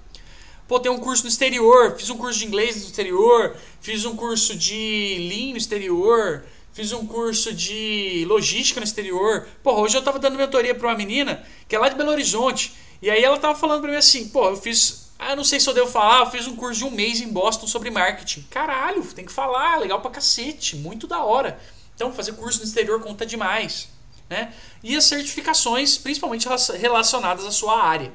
Pô, 0.68 0.80
tem 0.80 0.92
um 0.92 0.98
curso 0.98 1.24
no 1.24 1.30
exterior, 1.30 1.96
fiz 1.96 2.10
um 2.10 2.18
curso 2.18 2.40
de 2.40 2.48
inglês 2.48 2.76
no 2.76 2.88
exterior, 2.88 3.56
fiz 3.82 4.04
um 4.04 4.16
curso 4.16 4.56
de 4.56 5.30
Lean 5.30 5.52
no 5.52 5.58
exterior, 5.58 6.44
fiz 6.74 6.92
um 6.92 7.06
curso 7.06 7.54
de 7.54 8.26
logística 8.28 8.80
no 8.80 8.84
exterior. 8.84 9.48
Pô, 9.64 9.74
hoje 9.82 9.98
eu 9.98 10.02
tava 10.02 10.20
dando 10.20 10.38
mentoria 10.38 10.76
pra 10.76 10.90
uma 10.90 10.98
menina 10.98 11.46
que 11.68 11.76
é 11.76 11.80
lá 11.80 11.90
de 11.90 11.96
Belo 11.96 12.12
Horizonte. 12.12 12.74
E 13.02 13.10
aí 13.10 13.24
ela 13.24 13.38
tava 13.38 13.58
falando 13.58 13.82
pra 13.82 13.92
mim 13.92 13.98
assim, 13.98 14.28
pô, 14.30 14.50
eu 14.50 14.58
fiz. 14.58 15.12
Ah, 15.18 15.36
não 15.36 15.44
sei 15.44 15.60
se 15.60 15.70
eu 15.70 15.74
devo 15.74 15.90
falar, 15.90 16.20
eu 16.20 16.32
fiz 16.32 16.48
um 16.48 16.56
curso 16.56 16.80
de 16.80 16.86
um 16.86 16.92
mês 16.92 17.22
em 17.22 17.28
Boston 17.30 17.68
sobre 17.68 17.90
marketing. 17.90 18.46
Caralho, 18.50 19.04
tem 19.14 19.26
que 19.26 19.32
falar, 19.32 19.78
legal 19.78 20.02
pra 20.02 20.12
cacete, 20.12 20.76
muito 20.76 21.08
da 21.08 21.24
hora. 21.24 21.60
Então, 21.96 22.12
fazer 22.12 22.34
curso 22.34 22.60
no 22.60 22.66
exterior 22.66 23.00
conta 23.00 23.26
demais 23.26 23.94
né? 24.34 24.54
E 24.82 24.96
as 24.96 25.06
certificações, 25.06 25.98
principalmente 25.98 26.48
relacionadas 26.80 27.46
à 27.46 27.52
sua 27.52 27.82
área. 27.82 28.12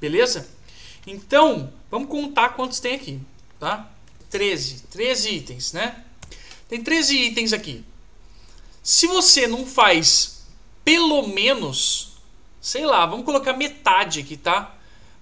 Beleza? 0.00 0.48
Então, 1.06 1.72
vamos 1.90 2.08
contar 2.08 2.50
quantos 2.50 2.80
tem 2.80 2.94
aqui, 2.94 3.20
tá? 3.58 3.90
13. 4.30 4.84
13 4.90 5.30
itens, 5.30 5.72
né? 5.72 6.04
Tem 6.72 6.82
13 6.82 7.14
itens 7.14 7.52
aqui. 7.52 7.84
Se 8.82 9.06
você 9.06 9.46
não 9.46 9.66
faz 9.66 10.46
pelo 10.82 11.28
menos, 11.28 12.12
sei 12.62 12.86
lá, 12.86 13.04
vamos 13.04 13.26
colocar 13.26 13.52
metade 13.52 14.20
aqui, 14.20 14.38
tá? 14.38 14.74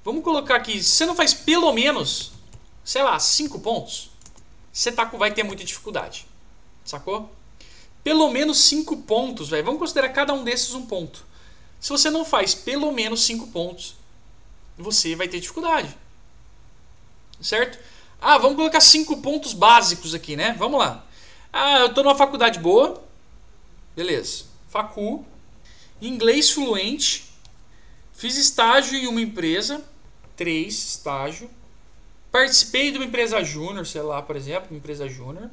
Vamos 0.05 0.23
colocar 0.23 0.55
aqui, 0.55 0.81
se 0.81 0.91
você 0.91 1.07
não 1.07 1.17
faz 1.17 1.35
pelo 1.35 1.73
menos, 1.73 2.31
sei 2.85 3.03
lá, 3.03 3.19
5 3.19 3.59
pontos, 3.59 4.11
você 4.73 4.93
tá, 4.93 5.05
vai 5.07 5.33
ter 5.33 5.43
muita 5.43 5.65
dificuldade. 5.65 6.25
Sacou? 6.85 7.29
Pelo 8.05 8.31
menos 8.31 8.57
5 8.59 8.99
pontos, 8.99 9.49
velho. 9.49 9.65
Vamos 9.65 9.81
considerar 9.81 10.11
cada 10.11 10.33
um 10.33 10.45
desses 10.45 10.73
um 10.73 10.87
ponto. 10.87 11.27
Se 11.81 11.91
você 11.91 12.11
não 12.11 12.25
faz 12.25 12.55
pelo 12.55 12.93
menos 12.93 13.25
5 13.25 13.49
pontos, 13.49 13.97
você 14.79 15.17
vai 15.17 15.27
ter 15.27 15.41
dificuldade. 15.41 15.99
Certo? 17.43 17.77
Ah, 18.21 18.39
vamos 18.39 18.55
colocar 18.55 18.81
5 18.81 19.17
pontos 19.17 19.53
básicos 19.53 20.15
aqui, 20.15 20.37
né? 20.37 20.55
Vamos 20.57 20.79
lá. 20.79 21.10
Ah, 21.53 21.81
eu 21.81 21.95
tô 21.95 22.03
numa 22.03 22.15
faculdade 22.15 22.59
boa. 22.59 23.03
Beleza. 23.95 24.45
Facu. 24.69 25.25
Inglês 26.01 26.51
fluente. 26.51 27.31
Fiz 28.13 28.37
estágio 28.37 28.99
em 28.99 29.07
uma 29.07 29.21
empresa. 29.21 29.85
Três 30.37 30.75
estágio. 30.75 31.51
Participei 32.31 32.93
de 32.93 32.99
uma 32.99 33.05
empresa 33.05 33.43
júnior, 33.43 33.87
sei 33.87 34.03
lá, 34.03 34.23
por 34.23 34.37
exemplo, 34.37 34.69
uma 34.71 34.79
empresa 34.79 35.09
júnior. 35.09 35.51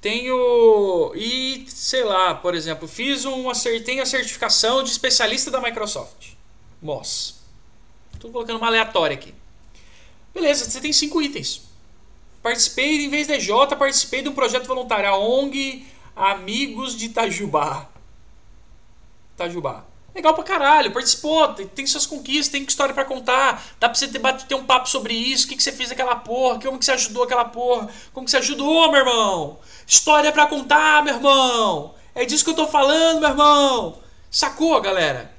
Tenho. 0.00 1.12
E, 1.14 1.64
sei 1.68 2.04
lá, 2.04 2.34
por 2.34 2.54
exemplo, 2.54 2.86
fiz 2.86 3.24
uma. 3.24 3.52
Tenho 3.84 4.02
a 4.02 4.06
certificação 4.06 4.82
de 4.82 4.90
especialista 4.90 5.50
da 5.50 5.60
Microsoft. 5.60 6.32
MOS. 6.80 7.36
Estou 8.12 8.30
colocando 8.30 8.58
uma 8.58 8.66
aleatória 8.66 9.14
aqui. 9.14 9.34
Beleza, 10.34 10.68
você 10.68 10.80
tem 10.80 10.92
cinco 10.92 11.20
itens. 11.20 11.62
Participei, 12.42 13.04
em 13.04 13.08
vez 13.08 13.26
de 13.26 13.38
J, 13.38 13.76
participei 13.76 14.22
de 14.22 14.28
um 14.28 14.34
projeto 14.34 14.66
voluntário. 14.66 15.08
A 15.08 15.16
ONG 15.16 15.86
Amigos 16.14 16.96
de 16.96 17.06
Itajubá. 17.06 17.88
Itajubá. 19.34 19.84
Legal 20.14 20.34
pra 20.34 20.44
caralho, 20.44 20.92
participou, 20.92 21.54
tem 21.54 21.86
suas 21.86 22.04
conquistas, 22.04 22.48
tem 22.48 22.62
história 22.64 22.94
para 22.94 23.06
contar, 23.06 23.64
dá 23.80 23.88
pra 23.88 23.94
você 23.94 24.06
ter, 24.06 24.20
ter 24.46 24.54
um 24.54 24.64
papo 24.64 24.86
sobre 24.86 25.14
isso, 25.14 25.46
o 25.46 25.48
que, 25.48 25.56
que 25.56 25.62
você 25.62 25.72
fez 25.72 25.90
aquela 25.90 26.16
porra, 26.16 26.60
como 26.60 26.78
que 26.78 26.84
você 26.84 26.92
ajudou 26.92 27.22
aquela 27.22 27.46
porra, 27.46 27.88
como 28.12 28.26
que 28.26 28.30
você 28.30 28.36
ajudou, 28.36 28.90
meu 28.90 29.00
irmão. 29.00 29.58
História 29.86 30.30
para 30.30 30.46
contar, 30.46 31.02
meu 31.02 31.14
irmão. 31.14 31.94
É 32.14 32.26
disso 32.26 32.44
que 32.44 32.50
eu 32.50 32.54
tô 32.54 32.66
falando, 32.66 33.20
meu 33.20 33.30
irmão. 33.30 33.98
Sacou, 34.30 34.78
galera? 34.82 35.34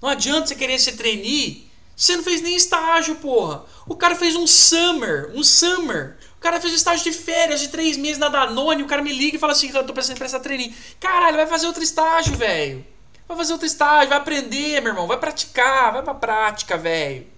Não 0.00 0.08
adianta 0.08 0.46
você 0.46 0.54
querer 0.54 0.78
ser 0.78 0.92
trainee, 0.92 1.68
você 1.96 2.16
não 2.16 2.22
fez 2.22 2.40
nem 2.40 2.54
estágio, 2.54 3.16
porra. 3.16 3.64
O 3.88 3.96
cara 3.96 4.14
fez 4.14 4.36
um 4.36 4.46
summer, 4.46 5.32
um 5.34 5.42
summer. 5.42 6.16
Cara 6.42 6.60
fez 6.60 6.74
estágio 6.74 7.04
de 7.04 7.16
férias 7.16 7.60
de 7.60 7.68
três 7.68 7.96
meses 7.96 8.18
na 8.18 8.28
Danone, 8.28 8.82
o 8.82 8.86
cara 8.86 9.00
me 9.00 9.12
liga 9.12 9.36
e 9.36 9.38
fala 9.38 9.52
assim, 9.52 9.70
eu 9.72 9.86
tô 9.86 9.94
pensando 9.94 10.16
em 10.16 10.18
prestar 10.18 10.40
trainee. 10.40 10.74
Caralho, 10.98 11.36
vai 11.36 11.46
fazer 11.46 11.68
outro 11.68 11.82
estágio, 11.82 12.36
velho. 12.36 12.84
Vai 13.28 13.36
fazer 13.36 13.52
outro 13.52 13.66
estágio, 13.66 14.08
vai 14.08 14.18
aprender, 14.18 14.80
meu 14.80 14.90
irmão. 14.90 15.06
Vai 15.06 15.18
praticar, 15.18 15.92
vai 15.92 16.02
pra 16.02 16.14
prática, 16.14 16.76
velho. 16.76 17.28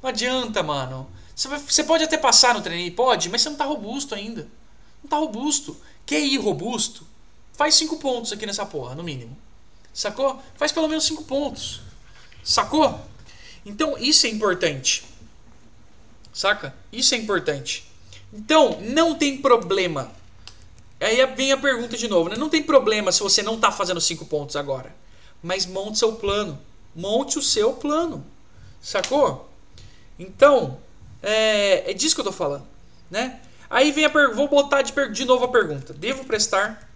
Não 0.00 0.10
adianta, 0.10 0.62
mano. 0.62 1.10
Você, 1.34 1.48
vai, 1.48 1.58
você 1.58 1.82
pode 1.82 2.04
até 2.04 2.16
passar 2.16 2.54
no 2.54 2.60
treininho, 2.60 2.94
pode, 2.94 3.28
mas 3.28 3.42
você 3.42 3.50
não 3.50 3.56
tá 3.56 3.64
robusto 3.64 4.14
ainda. 4.14 4.48
Não 5.02 5.10
tá 5.10 5.16
robusto. 5.16 5.76
Quer 6.06 6.20
ir 6.20 6.36
robusto? 6.36 7.04
Faz 7.54 7.74
cinco 7.74 7.96
pontos 7.96 8.32
aqui 8.32 8.46
nessa 8.46 8.64
porra, 8.64 8.94
no 8.94 9.02
mínimo. 9.02 9.36
Sacou? 9.92 10.40
Faz 10.54 10.70
pelo 10.70 10.86
menos 10.88 11.04
cinco 11.04 11.24
pontos. 11.24 11.82
Sacou? 12.44 13.00
Então, 13.66 13.98
isso 13.98 14.24
é 14.26 14.30
importante. 14.30 15.04
Saca? 16.32 16.74
Isso 16.92 17.14
é 17.14 17.18
importante. 17.18 17.91
Então, 18.32 18.80
não 18.80 19.14
tem 19.14 19.38
problema. 19.38 20.10
Aí 21.00 21.24
vem 21.34 21.52
a 21.52 21.56
pergunta 21.56 21.96
de 21.96 22.08
novo, 22.08 22.30
né? 22.30 22.36
Não 22.36 22.48
tem 22.48 22.62
problema 22.62 23.12
se 23.12 23.20
você 23.20 23.42
não 23.42 23.58
tá 23.58 23.70
fazendo 23.72 24.00
cinco 24.00 24.24
pontos 24.24 24.56
agora 24.56 24.94
mas 25.42 25.66
monte 25.66 25.98
seu 25.98 26.12
plano. 26.12 26.58
Monte 26.94 27.38
o 27.38 27.42
seu 27.42 27.72
plano. 27.74 28.24
Sacou? 28.80 29.50
Então, 30.18 30.78
é, 31.22 31.90
é 31.90 31.94
disso 31.94 32.14
que 32.14 32.20
eu 32.20 32.24
tô 32.24 32.32
falando, 32.32 32.66
né? 33.10 33.40
Aí 33.68 33.90
vem 33.90 34.04
a 34.04 34.10
pergunta, 34.10 34.36
vou 34.36 34.48
botar 34.48 34.82
de, 34.82 34.92
de 35.10 35.24
novo 35.24 35.44
a 35.46 35.48
pergunta. 35.48 35.92
Devo 35.94 36.24
prestar 36.24 36.90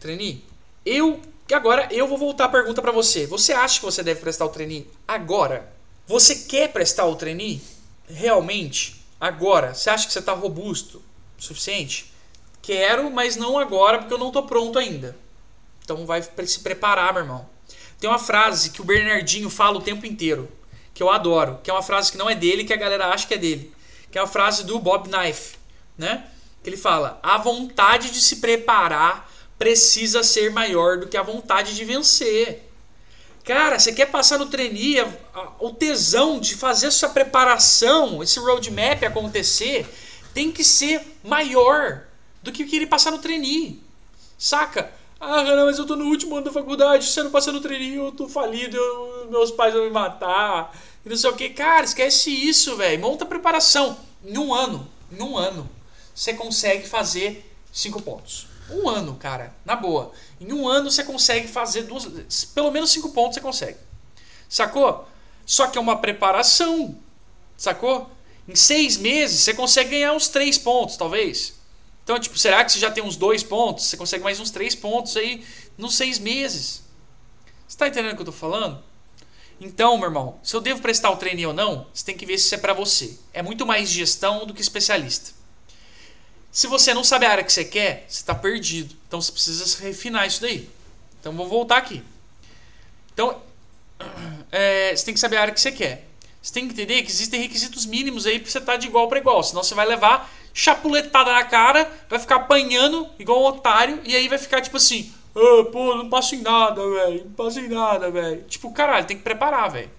trainee? 0.00 0.44
Eu, 0.84 1.20
agora 1.52 1.88
eu 1.92 2.06
vou 2.08 2.18
voltar 2.18 2.46
a 2.46 2.48
pergunta 2.48 2.82
para 2.82 2.92
você. 2.92 3.26
Você 3.26 3.52
acha 3.52 3.78
que 3.78 3.84
você 3.84 4.02
deve 4.02 4.20
prestar 4.20 4.44
o 4.44 4.50
trainee 4.50 4.90
agora? 5.06 5.72
Você 6.06 6.34
quer 6.34 6.72
prestar 6.72 7.06
o 7.06 7.14
trainee 7.14 7.62
realmente 8.08 9.04
agora? 9.20 9.74
Você 9.74 9.90
acha 9.90 10.06
que 10.06 10.12
você 10.12 10.18
está 10.18 10.32
robusto 10.32 11.02
o 11.38 11.42
suficiente? 11.42 12.12
Quero, 12.62 13.10
mas 13.10 13.36
não 13.36 13.58
agora 13.58 13.98
porque 13.98 14.12
eu 14.12 14.18
não 14.18 14.30
tô 14.30 14.42
pronto 14.42 14.78
ainda. 14.78 15.16
Então 15.84 16.04
vai 16.04 16.22
se 16.22 16.60
preparar, 16.60 17.12
meu 17.12 17.22
irmão. 17.22 17.48
Tem 18.00 18.10
uma 18.10 18.18
frase 18.18 18.70
que 18.70 18.80
o 18.80 18.84
Bernardinho 18.84 19.48
fala 19.48 19.78
o 19.78 19.82
tempo 19.82 20.04
inteiro, 20.04 20.50
que 20.92 21.02
eu 21.02 21.08
adoro, 21.08 21.60
que 21.62 21.70
é 21.70 21.72
uma 21.72 21.82
frase 21.82 22.12
que 22.12 22.18
não 22.18 22.28
é 22.28 22.34
dele, 22.34 22.64
que 22.64 22.72
a 22.72 22.76
galera 22.76 23.06
acha 23.06 23.26
que 23.26 23.34
é 23.34 23.38
dele, 23.38 23.72
que 24.10 24.18
é 24.18 24.20
a 24.20 24.26
frase 24.26 24.64
do 24.64 24.78
Bob 24.78 25.08
Knife, 25.08 25.56
né? 25.96 26.26
Que 26.62 26.68
ele 26.68 26.76
fala: 26.76 27.18
"A 27.22 27.38
vontade 27.38 28.10
de 28.10 28.20
se 28.20 28.36
preparar 28.36 29.30
precisa 29.58 30.22
ser 30.22 30.50
maior 30.50 30.98
do 30.98 31.06
que 31.06 31.16
a 31.16 31.22
vontade 31.22 31.74
de 31.74 31.84
vencer". 31.84 32.65
Cara, 33.46 33.78
você 33.78 33.92
quer 33.92 34.06
passar 34.06 34.38
no 34.38 34.46
trainee, 34.46 35.06
o 35.60 35.70
tesão 35.70 36.40
de 36.40 36.56
fazer 36.56 36.88
essa 36.88 37.08
preparação, 37.08 38.20
esse 38.20 38.40
roadmap 38.40 39.04
acontecer, 39.04 39.86
tem 40.34 40.50
que 40.50 40.64
ser 40.64 41.00
maior 41.22 42.02
do 42.42 42.50
que 42.50 42.64
querer 42.64 42.86
passar 42.86 43.12
no 43.12 43.20
trainee. 43.20 43.80
Saca? 44.36 44.92
Ah, 45.20 45.44
cara, 45.44 45.64
mas 45.64 45.78
eu 45.78 45.86
tô 45.86 45.94
no 45.94 46.06
último 46.06 46.34
ano 46.34 46.46
da 46.46 46.52
faculdade, 46.52 47.06
se 47.06 47.18
eu 47.20 47.24
não 47.24 47.30
passar 47.30 47.52
no 47.52 47.60
treininho, 47.60 48.06
eu 48.06 48.12
tô 48.12 48.28
falido, 48.28 48.76
eu, 48.76 49.28
meus 49.30 49.52
pais 49.52 49.72
vão 49.72 49.84
me 49.84 49.90
matar. 49.90 50.76
E 51.04 51.08
não 51.08 51.16
sei 51.16 51.30
o 51.30 51.36
que. 51.36 51.48
Cara, 51.50 51.84
esquece 51.84 52.30
isso, 52.30 52.76
velho. 52.76 53.00
Monta 53.00 53.24
a 53.24 53.28
preparação. 53.28 53.96
Um 54.24 54.52
ano, 54.52 54.90
em 55.10 55.22
um 55.22 55.38
ano, 55.38 55.70
você 56.12 56.34
consegue 56.34 56.86
fazer 56.86 57.48
cinco 57.72 58.02
pontos. 58.02 58.48
Um 58.70 58.88
ano, 58.88 59.14
cara, 59.16 59.54
na 59.64 59.76
boa. 59.76 60.12
Em 60.40 60.52
um 60.52 60.66
ano 60.68 60.90
você 60.90 61.04
consegue 61.04 61.46
fazer 61.46 61.82
duas. 61.82 62.44
Pelo 62.46 62.70
menos 62.70 62.90
cinco 62.90 63.10
pontos 63.10 63.34
você 63.34 63.40
consegue. 63.40 63.78
Sacou? 64.48 65.08
Só 65.44 65.68
que 65.68 65.78
é 65.78 65.80
uma 65.80 65.98
preparação. 65.98 66.96
Sacou? 67.56 68.10
Em 68.48 68.54
seis 68.54 68.96
meses 68.96 69.40
você 69.40 69.54
consegue 69.54 69.90
ganhar 69.90 70.12
uns 70.12 70.28
três 70.28 70.58
pontos, 70.58 70.96
talvez. 70.96 71.54
Então, 72.02 72.18
tipo, 72.18 72.38
será 72.38 72.64
que 72.64 72.70
você 72.70 72.78
já 72.78 72.90
tem 72.90 73.02
uns 73.02 73.16
dois 73.16 73.42
pontos? 73.42 73.86
Você 73.86 73.96
consegue 73.96 74.22
mais 74.22 74.38
uns 74.38 74.50
três 74.50 74.74
pontos 74.74 75.16
aí 75.16 75.44
nos 75.76 75.96
seis 75.96 76.18
meses. 76.18 76.82
Você 77.66 77.74
está 77.74 77.88
entendendo 77.88 78.12
o 78.12 78.14
que 78.14 78.22
eu 78.22 78.30
estou 78.30 78.50
falando? 78.50 78.82
Então, 79.60 79.96
meu 79.96 80.08
irmão, 80.08 80.38
se 80.42 80.54
eu 80.54 80.60
devo 80.60 80.80
prestar 80.80 81.10
o 81.10 81.16
treino 81.16 81.48
ou 81.48 81.54
não, 81.54 81.86
você 81.92 82.04
tem 82.04 82.16
que 82.16 82.26
ver 82.26 82.38
se 82.38 82.46
isso 82.46 82.54
é 82.54 82.58
para 82.58 82.74
você. 82.74 83.18
É 83.32 83.42
muito 83.42 83.66
mais 83.66 83.88
gestão 83.88 84.46
do 84.46 84.52
que 84.52 84.60
especialista. 84.60 85.35
Se 86.56 86.66
você 86.66 86.94
não 86.94 87.04
sabe 87.04 87.26
a 87.26 87.30
área 87.30 87.44
que 87.44 87.52
você 87.52 87.66
quer, 87.66 88.06
você 88.08 88.22
está 88.22 88.34
perdido. 88.34 88.96
Então 89.06 89.20
você 89.20 89.30
precisa 89.30 89.78
refinar 89.84 90.26
isso 90.26 90.40
daí. 90.40 90.66
Então 91.20 91.30
vou 91.34 91.46
voltar 91.46 91.76
aqui. 91.76 92.02
Então, 93.12 93.42
é, 94.50 94.96
você 94.96 95.04
tem 95.04 95.12
que 95.12 95.20
saber 95.20 95.36
a 95.36 95.42
área 95.42 95.52
que 95.52 95.60
você 95.60 95.70
quer. 95.70 96.08
Você 96.40 96.54
tem 96.54 96.66
que 96.66 96.72
entender 96.72 97.02
que 97.02 97.10
existem 97.10 97.42
requisitos 97.42 97.84
mínimos 97.84 98.24
aí 98.24 98.38
para 98.38 98.50
você 98.50 98.56
estar 98.56 98.72
tá 98.72 98.78
de 98.78 98.86
igual 98.86 99.06
para 99.06 99.18
igual. 99.18 99.42
Senão 99.42 99.62
você 99.62 99.74
vai 99.74 99.84
levar 99.84 100.32
chapuletada 100.54 101.30
na 101.30 101.44
cara, 101.44 101.92
vai 102.08 102.18
ficar 102.18 102.36
apanhando 102.36 103.06
igual 103.18 103.42
um 103.42 103.48
otário, 103.48 104.00
e 104.02 104.16
aí 104.16 104.26
vai 104.26 104.38
ficar 104.38 104.62
tipo 104.62 104.78
assim, 104.78 105.12
ah, 105.34 105.64
pô, 105.70 105.94
não 105.94 106.08
passo 106.08 106.36
em 106.36 106.40
nada, 106.40 106.80
velho, 106.80 107.24
não 107.26 107.32
passo 107.32 107.60
em 107.60 107.68
nada, 107.68 108.10
velho. 108.10 108.44
Tipo, 108.44 108.72
caralho, 108.72 109.04
tem 109.06 109.18
que 109.18 109.22
preparar, 109.22 109.70
velho. 109.70 109.90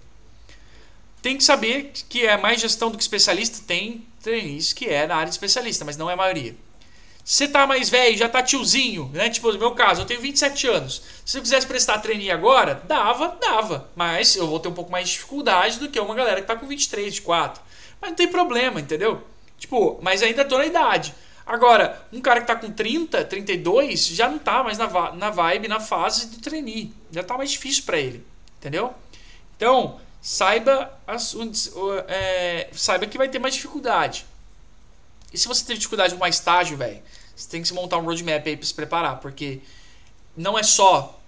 Tem 1.22 1.36
que 1.36 1.44
saber 1.44 1.92
que 2.08 2.26
é 2.26 2.36
mais 2.36 2.60
gestão 2.60 2.90
do 2.90 2.96
que 2.96 3.02
especialista, 3.04 3.64
tem 3.64 4.07
trainees 4.22 4.72
que 4.72 4.86
é 4.86 5.06
na 5.06 5.16
área 5.16 5.26
de 5.26 5.34
especialista, 5.34 5.84
mas 5.84 5.96
não 5.96 6.08
é 6.10 6.14
a 6.14 6.16
maioria. 6.16 6.54
Você 7.24 7.46
tá 7.46 7.66
mais 7.66 7.90
velho, 7.90 8.16
já 8.16 8.26
tá 8.26 8.42
tiozinho, 8.42 9.10
né? 9.12 9.28
Tipo, 9.28 9.52
no 9.52 9.58
meu 9.58 9.72
caso, 9.72 10.00
eu 10.00 10.06
tenho 10.06 10.18
27 10.18 10.66
anos. 10.66 11.02
Se 11.26 11.36
eu 11.36 11.42
quisesse 11.42 11.66
prestar 11.66 11.98
trainee 11.98 12.30
agora, 12.30 12.82
dava, 12.86 13.36
dava. 13.38 13.90
Mas 13.94 14.34
eu 14.34 14.46
vou 14.46 14.58
ter 14.58 14.68
um 14.68 14.72
pouco 14.72 14.90
mais 14.90 15.06
de 15.06 15.14
dificuldade 15.14 15.78
do 15.78 15.90
que 15.90 16.00
uma 16.00 16.14
galera 16.14 16.40
que 16.40 16.46
tá 16.46 16.56
com 16.56 16.66
23, 16.66 17.04
24. 17.16 17.62
Mas 18.00 18.10
não 18.10 18.16
tem 18.16 18.28
problema, 18.28 18.80
entendeu? 18.80 19.22
Tipo, 19.58 19.98
mas 20.00 20.22
ainda 20.22 20.42
tô 20.42 20.56
na 20.56 20.64
idade. 20.64 21.14
Agora, 21.46 22.02
um 22.10 22.20
cara 22.20 22.40
que 22.40 22.46
tá 22.46 22.56
com 22.56 22.70
30, 22.70 23.22
32, 23.24 24.06
já 24.06 24.26
não 24.26 24.38
tá 24.38 24.62
mais 24.64 24.78
na, 24.78 25.12
na 25.12 25.28
vibe, 25.28 25.68
na 25.68 25.80
fase 25.80 26.28
do 26.28 26.38
trainee. 26.40 26.94
Já 27.12 27.22
tá 27.22 27.36
mais 27.36 27.50
difícil 27.50 27.84
para 27.84 27.98
ele. 27.98 28.24
Entendeu? 28.58 28.94
Então, 29.54 30.00
saiba, 30.20 30.92
as, 31.06 31.34
é, 32.08 32.68
saiba 32.72 33.06
que 33.06 33.18
vai 33.18 33.28
ter 33.28 33.38
mais 33.38 33.54
dificuldade. 33.54 34.26
E 35.32 35.38
se 35.38 35.46
você 35.46 35.64
teve 35.64 35.78
dificuldade 35.78 36.14
com 36.14 36.20
mais 36.20 36.36
estágio, 36.36 36.76
velho, 36.76 37.02
você 37.34 37.48
tem 37.48 37.62
que 37.62 37.72
montar 37.72 37.98
um 37.98 38.04
roadmap 38.04 38.46
aí 38.46 38.56
pra 38.56 38.66
se 38.66 38.74
preparar, 38.74 39.20
porque 39.20 39.60
não 40.36 40.58
é 40.58 40.62
só 40.62 41.20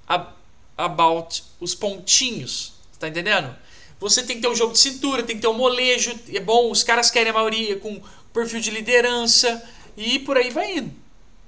about 0.76 1.44
os 1.60 1.74
pontinhos, 1.74 2.72
tá 2.98 3.08
entendendo? 3.08 3.54
Você 3.98 4.22
tem 4.22 4.36
que 4.36 4.42
ter 4.42 4.48
um 4.48 4.54
jogo 4.54 4.72
de 4.72 4.78
cintura, 4.78 5.22
tem 5.22 5.36
que 5.36 5.42
ter 5.42 5.48
um 5.48 5.54
molejo, 5.54 6.18
é 6.32 6.40
bom, 6.40 6.70
os 6.70 6.82
caras 6.82 7.10
querem 7.10 7.30
a 7.30 7.34
maioria 7.34 7.78
com 7.78 8.02
perfil 8.32 8.60
de 8.60 8.70
liderança 8.70 9.62
e 9.96 10.18
por 10.20 10.36
aí 10.36 10.50
vai 10.50 10.78
indo. 10.78 10.94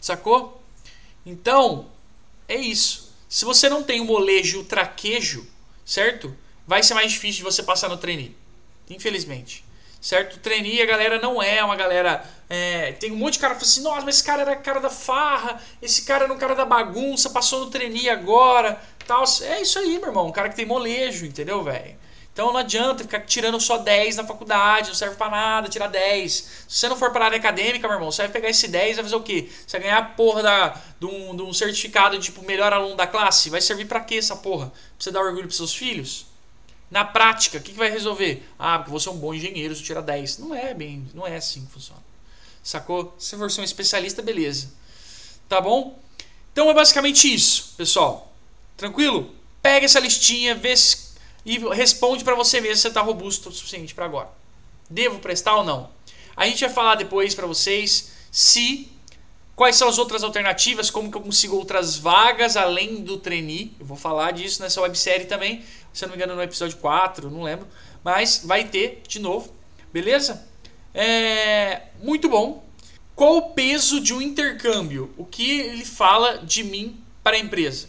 Sacou? 0.00 0.62
Então, 1.24 1.87
é 2.46 2.57
isso. 2.57 3.11
Se 3.28 3.44
você 3.44 3.68
não 3.68 3.83
tem 3.83 4.00
o 4.00 4.05
molejo 4.05 4.59
e 4.59 4.61
o 4.61 4.64
traquejo, 4.64 5.46
certo? 5.87 6.37
Vai 6.66 6.83
ser 6.83 6.94
mais 6.94 7.12
difícil 7.12 7.38
de 7.38 7.42
você 7.44 7.62
passar 7.62 7.88
no 7.88 7.96
trainee. 7.96 8.37
Infelizmente. 8.88 9.64
Certo? 10.01 10.35
O 10.35 10.38
trainee, 10.40 10.83
a 10.83 10.87
galera 10.87 11.20
não 11.20 11.40
é 11.40 11.62
uma 11.62 11.77
galera. 11.77 12.25
É, 12.51 12.92
tem 12.92 13.12
um 13.12 13.16
monte 13.16 13.35
de 13.35 13.38
cara 13.38 13.55
que 13.55 13.61
fala 13.61 13.70
assim: 13.70 13.83
nossa, 13.83 14.05
mas 14.05 14.16
esse 14.16 14.25
cara 14.25 14.42
era 14.42 14.57
cara 14.57 14.81
da 14.81 14.90
farra, 14.90 15.62
esse 15.81 16.03
cara 16.03 16.25
era 16.25 16.33
um 16.33 16.38
cara 16.38 16.57
da 16.57 16.64
bagunça, 16.64 17.31
passou 17.31 17.61
no 17.61 17.70
trainee 17.70 18.11
agora. 18.11 18.83
Tal. 19.07 19.22
É 19.42 19.62
isso 19.62 19.79
aí, 19.79 19.98
meu 19.98 20.09
irmão. 20.09 20.27
Um 20.27 20.33
cara 20.33 20.48
que 20.48 20.57
tem 20.57 20.66
molejo, 20.66 21.25
entendeu, 21.25 21.62
velho? 21.62 21.96
Então 22.33 22.51
não 22.51 22.61
adianta 22.61 23.05
ficar 23.05 23.20
tirando 23.20 23.61
só 23.61 23.77
10 23.77 24.16
na 24.16 24.25
faculdade, 24.25 24.88
não 24.88 24.94
serve 24.94 25.16
para 25.16 25.31
nada 25.31 25.68
tirar 25.68 25.87
10. 25.87 26.33
Se 26.33 26.64
você 26.66 26.88
não 26.88 26.96
for 26.96 27.12
para 27.12 27.27
área 27.27 27.37
acadêmica, 27.37 27.87
meu 27.87 27.96
irmão, 27.96 28.11
você 28.11 28.22
vai 28.22 28.33
pegar 28.33 28.48
esse 28.48 28.66
10 28.68 28.92
e 28.92 28.94
vai 28.94 29.05
fazer 29.05 29.16
o 29.16 29.22
quê? 29.22 29.51
Você 29.66 29.79
vai 29.79 29.87
ganhar 29.87 29.98
a 29.98 30.03
porra 30.03 30.42
da, 30.42 30.81
de, 30.98 31.07
um, 31.07 31.37
de 31.37 31.42
um 31.42 31.53
certificado 31.53 32.18
de 32.18 32.25
tipo 32.25 32.42
melhor 32.42 32.72
aluno 32.72 32.96
da 32.96 33.07
classe? 33.07 33.51
Vai 33.51 33.61
servir 33.61 33.85
para 33.85 34.01
quê 34.01 34.16
essa 34.16 34.35
porra? 34.35 34.66
Pra 34.66 34.75
você 34.98 35.11
dar 35.11 35.20
orgulho 35.20 35.44
pros 35.44 35.59
seus 35.59 35.75
filhos? 35.75 36.32
Na 36.92 37.07
prática, 37.07 37.57
o 37.57 37.61
que, 37.62 37.72
que 37.72 37.78
vai 37.78 37.90
resolver? 37.90 38.46
Ah, 38.59 38.78
porque 38.78 38.90
você 38.90 39.09
é 39.09 39.12
um 39.12 39.16
bom 39.16 39.33
engenheiro, 39.33 39.74
você 39.74 39.83
tira 39.83 40.02
10. 40.02 40.37
Não 40.37 40.55
é 40.55 40.74
bem, 40.74 41.09
não 41.14 41.26
é 41.26 41.37
assim 41.37 41.64
que 41.64 41.72
funciona. 41.72 42.02
Sacou? 42.62 43.14
Se 43.18 43.35
for 43.35 43.50
ser 43.50 43.62
um 43.62 43.64
especialista, 43.64 44.20
beleza. 44.20 44.70
Tá 45.48 45.59
bom? 45.59 45.98
Então 46.52 46.68
é 46.68 46.74
basicamente 46.74 47.33
isso, 47.33 47.72
pessoal. 47.78 48.31
Tranquilo? 48.76 49.35
Pega 49.62 49.87
essa 49.87 49.98
listinha, 49.98 50.55
vê 50.55 50.76
se 50.76 51.12
e 51.46 51.57
responde 51.74 52.22
para 52.22 52.35
você 52.35 52.61
mesmo 52.61 52.76
se 52.76 52.83
você 52.83 52.88
está 52.88 53.00
robusto 53.00 53.48
o 53.48 53.52
suficiente 53.52 53.94
para 53.94 54.05
agora. 54.05 54.28
Devo 54.90 55.18
prestar 55.18 55.57
ou 55.57 55.64
não? 55.64 55.88
A 56.37 56.46
gente 56.46 56.61
vai 56.61 56.70
falar 56.70 56.96
depois 56.96 57.35
para 57.35 57.46
vocês 57.46 58.12
se 58.31 58.92
quais 59.57 59.76
são 59.76 59.88
as 59.88 59.98
outras 59.98 60.22
alternativas, 60.22 60.90
como 60.90 61.11
que 61.11 61.16
eu 61.16 61.22
consigo 61.22 61.57
outras 61.57 61.96
vagas 61.96 62.57
além 62.57 63.02
do 63.02 63.16
trainee. 63.16 63.72
Eu 63.81 63.87
vou 63.87 63.96
falar 63.96 64.33
disso 64.33 64.62
nessa 64.62 64.81
websérie 64.81 65.26
também, 65.26 65.64
se 65.92 66.05
eu 66.05 66.09
não 66.09 66.16
me 66.16 66.22
engano 66.22 66.37
no 66.37 66.42
episódio 66.42 66.76
4, 66.78 67.31
não 67.31 67.42
lembro, 67.42 67.66
mas 68.02 68.42
vai 68.44 68.64
ter 68.64 69.02
de 69.07 69.18
novo. 69.18 69.52
Beleza? 69.92 70.46
É 70.94 71.83
muito 72.00 72.28
bom. 72.28 72.64
Qual 73.14 73.37
o 73.37 73.50
peso 73.50 74.00
de 74.00 74.14
um 74.14 74.20
intercâmbio? 74.20 75.12
O 75.16 75.24
que 75.24 75.61
ele 75.61 75.85
fala 75.85 76.38
de 76.38 76.64
mim 76.64 76.98
para 77.22 77.37
a 77.37 77.40
empresa? 77.40 77.88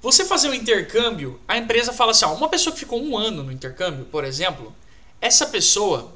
Você 0.00 0.24
fazer 0.24 0.48
um 0.50 0.54
intercâmbio, 0.54 1.40
a 1.48 1.56
empresa 1.56 1.92
fala 1.92 2.10
assim: 2.10 2.24
ó, 2.24 2.34
uma 2.34 2.48
pessoa 2.48 2.72
que 2.72 2.80
ficou 2.80 3.02
um 3.02 3.16
ano 3.16 3.42
no 3.42 3.50
intercâmbio, 3.50 4.04
por 4.04 4.24
exemplo, 4.24 4.74
essa 5.20 5.46
pessoa, 5.46 6.12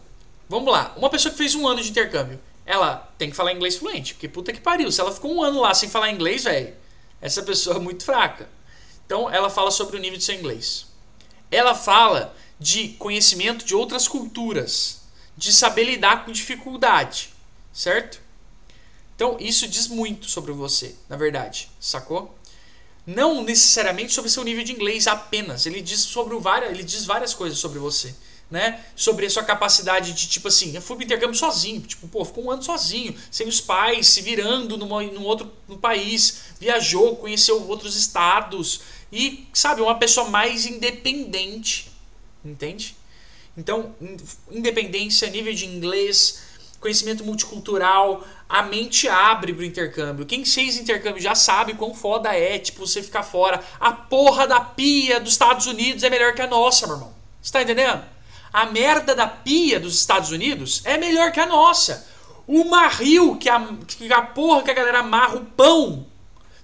vamos 0.48 0.70
lá, 0.70 0.94
uma 0.96 1.08
pessoa 1.08 1.32
que 1.32 1.38
fez 1.38 1.54
um 1.54 1.66
ano 1.66 1.80
de 1.80 1.90
intercâmbio, 1.90 2.38
ela 2.66 3.10
tem 3.16 3.30
que 3.30 3.36
falar 3.36 3.52
inglês 3.52 3.76
fluente, 3.76 4.12
porque 4.12 4.28
puta 4.28 4.52
que 4.52 4.60
pariu, 4.60 4.92
se 4.92 5.00
ela 5.00 5.10
ficou 5.10 5.34
um 5.34 5.42
ano 5.42 5.60
lá 5.60 5.72
sem 5.72 5.88
falar 5.88 6.10
inglês, 6.10 6.44
velho, 6.44 6.74
essa 7.20 7.42
pessoa 7.42 7.76
é 7.76 7.78
muito 7.78 8.04
fraca. 8.04 8.48
Então 9.08 9.30
ela 9.30 9.48
fala 9.48 9.70
sobre 9.70 9.96
o 9.96 9.98
nível 9.98 10.18
de 10.18 10.24
seu 10.24 10.34
inglês. 10.34 10.86
Ela 11.50 11.74
fala 11.74 12.36
de 12.60 12.90
conhecimento 12.90 13.64
de 13.64 13.74
outras 13.74 14.06
culturas, 14.06 15.00
de 15.34 15.50
saber 15.50 15.84
lidar 15.84 16.26
com 16.26 16.30
dificuldade, 16.30 17.30
certo? 17.72 18.20
Então 19.16 19.38
isso 19.40 19.66
diz 19.66 19.88
muito 19.88 20.28
sobre 20.28 20.52
você, 20.52 20.94
na 21.08 21.16
verdade, 21.16 21.70
sacou? 21.80 22.38
não 23.08 23.42
necessariamente 23.42 24.12
sobre 24.12 24.30
seu 24.30 24.44
nível 24.44 24.62
de 24.62 24.72
inglês 24.72 25.06
apenas. 25.06 25.64
Ele 25.64 25.80
diz 25.80 26.00
sobre 26.00 26.36
várias, 26.36 26.70
ele 26.70 26.82
diz 26.82 27.06
várias 27.06 27.32
coisas 27.32 27.58
sobre 27.58 27.78
você, 27.78 28.14
né? 28.50 28.84
Sobre 28.94 29.24
a 29.24 29.30
sua 29.30 29.42
capacidade 29.42 30.12
de 30.12 30.28
tipo 30.28 30.48
assim, 30.48 30.74
eu 30.74 30.82
fui 30.82 30.94
pro 30.94 31.06
intercâmbio 31.06 31.34
sozinho, 31.34 31.80
tipo, 31.80 32.06
pô, 32.06 32.22
ficou 32.22 32.44
um 32.44 32.50
ano 32.50 32.62
sozinho, 32.62 33.16
sem 33.30 33.48
os 33.48 33.62
pais, 33.62 34.08
se 34.08 34.20
virando 34.20 34.76
numa, 34.76 35.02
num 35.04 35.24
outro 35.24 35.50
no 35.66 35.78
país, 35.78 36.40
viajou, 36.60 37.16
conheceu 37.16 37.66
outros 37.66 37.96
estados 37.96 38.82
e, 39.12 39.46
sabe, 39.52 39.80
uma 39.80 39.96
pessoa 39.96 40.28
mais 40.28 40.66
independente, 40.66 41.90
entende? 42.44 42.96
Então, 43.56 43.94
independência, 44.50 45.28
nível 45.30 45.52
de 45.52 45.66
inglês, 45.66 46.42
conhecimento 46.80 47.24
multicultural, 47.24 48.24
a 48.48 48.62
mente 48.62 49.08
abre 49.08 49.52
pro 49.52 49.64
intercâmbio. 49.64 50.24
Quem 50.24 50.44
fez 50.44 50.76
intercâmbio 50.76 51.20
já 51.20 51.34
sabe 51.34 51.74
quão 51.74 51.94
foda 51.94 52.32
é, 52.34 52.58
tipo, 52.58 52.86
você 52.86 53.02
ficar 53.02 53.22
fora. 53.22 53.62
A 53.80 53.92
porra 53.92 54.46
da 54.46 54.60
pia 54.60 55.20
dos 55.20 55.32
Estados 55.32 55.66
Unidos 55.66 56.02
é 56.04 56.10
melhor 56.10 56.34
que 56.34 56.42
a 56.42 56.46
nossa, 56.46 56.86
meu 56.86 56.96
irmão. 56.96 57.12
Você 57.42 57.52
tá 57.52 57.62
entendendo? 57.62 58.04
A 58.52 58.66
merda 58.66 59.14
da 59.14 59.26
pia 59.26 59.78
dos 59.78 59.98
Estados 59.98 60.30
Unidos 60.30 60.82
é 60.84 60.96
melhor 60.96 61.32
que 61.32 61.40
a 61.40 61.46
nossa. 61.46 62.06
O 62.46 62.64
marril 62.64 63.36
que 63.36 63.48
a, 63.48 63.60
que 63.86 64.12
a 64.12 64.22
porra 64.22 64.62
que 64.62 64.70
a 64.70 64.74
galera 64.74 65.00
amarra 65.00 65.36
o 65.36 65.44
pão. 65.44 66.06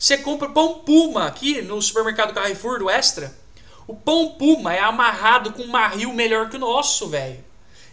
Você 0.05 0.19
compra 0.19 0.51
pão 0.51 0.81
Puma 0.81 1.25
aqui 1.25 1.63
no 1.63 1.81
supermercado 1.81 2.35
Carrefour 2.35 2.79
do 2.79 2.91
Extra. 2.91 3.35
O 3.87 3.97
pão 3.97 4.35
Puma 4.39 4.75
é 4.75 4.79
amarrado 4.79 5.51
com 5.55 5.63
um 5.63 5.69
marril 5.69 6.13
melhor 6.13 6.51
que 6.51 6.57
o 6.57 6.59
nosso, 6.59 7.09
velho. 7.09 7.43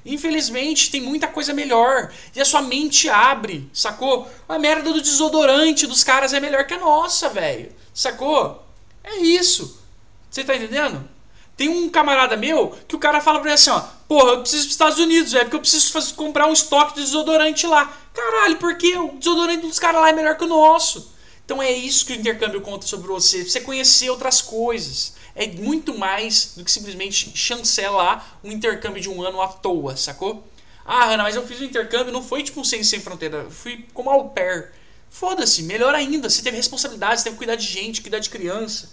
Infelizmente, 0.05 0.91
tem 0.91 0.99
muita 0.99 1.25
coisa 1.25 1.53
melhor. 1.53 2.11
E 2.35 2.41
a 2.41 2.43
sua 2.43 2.61
mente 2.61 3.07
abre, 3.07 3.69
sacou? 3.71 4.29
A 4.49 4.59
merda 4.59 4.91
do 4.91 4.99
desodorante 4.99 5.87
dos 5.87 6.03
caras 6.03 6.33
é 6.33 6.41
melhor 6.41 6.65
que 6.67 6.73
a 6.73 6.79
nossa, 6.79 7.29
velho. 7.29 7.71
Sacou? 7.93 8.61
É 9.01 9.15
isso. 9.19 9.81
Você 10.29 10.43
tá 10.43 10.53
entendendo? 10.53 11.07
Tem 11.55 11.69
um 11.69 11.87
camarada 11.87 12.35
meu 12.35 12.77
que 12.89 12.95
o 12.97 12.99
cara 12.99 13.21
fala 13.21 13.39
pra 13.39 13.51
ele 13.51 13.55
assim, 13.55 13.69
ó, 13.69 13.83
porra, 14.09 14.31
eu 14.31 14.41
preciso 14.41 14.63
dos 14.63 14.71
Estados 14.73 14.99
Unidos, 14.99 15.31
velho, 15.31 15.45
porque 15.45 15.55
eu 15.55 15.61
preciso 15.61 15.93
fazer, 15.93 16.13
comprar 16.15 16.47
um 16.47 16.53
estoque 16.53 16.95
de 16.95 17.03
desodorante 17.03 17.65
lá. 17.65 17.89
Caralho, 18.13 18.57
porque 18.57 18.97
o 18.97 19.13
desodorante 19.13 19.65
dos 19.65 19.79
caras 19.79 20.01
lá 20.01 20.09
é 20.09 20.13
melhor 20.13 20.35
que 20.35 20.43
o 20.43 20.47
nosso. 20.47 21.20
Então 21.51 21.61
é 21.61 21.69
isso 21.69 22.05
que 22.05 22.13
o 22.13 22.15
intercâmbio 22.15 22.61
conta 22.61 22.87
sobre 22.87 23.09
você. 23.09 23.43
Você 23.43 23.59
conhecer 23.59 24.09
outras 24.09 24.41
coisas 24.41 25.15
é 25.35 25.47
muito 25.47 25.97
mais 25.97 26.53
do 26.55 26.63
que 26.63 26.71
simplesmente 26.71 27.37
chancelar 27.37 28.39
um 28.41 28.49
intercâmbio 28.49 29.01
de 29.01 29.09
um 29.09 29.21
ano 29.21 29.41
à 29.41 29.49
toa, 29.49 29.97
sacou? 29.97 30.47
Ah, 30.85 31.09
Ana, 31.09 31.23
mas 31.23 31.35
eu 31.35 31.45
fiz 31.45 31.59
um 31.59 31.65
intercâmbio, 31.65 32.13
não 32.13 32.23
foi 32.23 32.41
tipo 32.41 32.61
um 32.61 32.63
Sem 32.63 32.85
Sem 32.85 33.01
Fronteira, 33.01 33.49
fui 33.49 33.85
como 33.93 34.09
au 34.09 34.29
pair. 34.29 34.71
Foda-se, 35.09 35.63
melhor 35.63 35.93
ainda, 35.93 36.29
você 36.29 36.41
teve 36.41 36.55
responsabilidade, 36.55 37.19
você 37.19 37.25
teve 37.25 37.35
que 37.35 37.39
cuidar 37.39 37.57
de 37.57 37.67
gente, 37.67 37.99
cuidar 37.99 38.19
de 38.19 38.29
criança. 38.29 38.89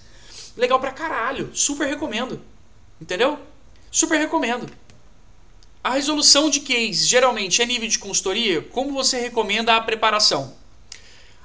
Legal 0.56 0.80
pra 0.80 0.90
caralho, 0.90 1.52
super 1.54 1.86
recomendo. 1.86 2.42
Entendeu? 3.00 3.38
Super 3.88 4.18
recomendo. 4.18 4.68
A 5.84 5.90
resolução 5.90 6.50
de 6.50 6.58
case 6.58 7.06
geralmente 7.06 7.62
é 7.62 7.66
nível 7.66 7.88
de 7.88 8.00
consultoria. 8.00 8.62
Como 8.62 8.92
você 8.92 9.20
recomenda 9.20 9.76
a 9.76 9.80
preparação? 9.80 10.57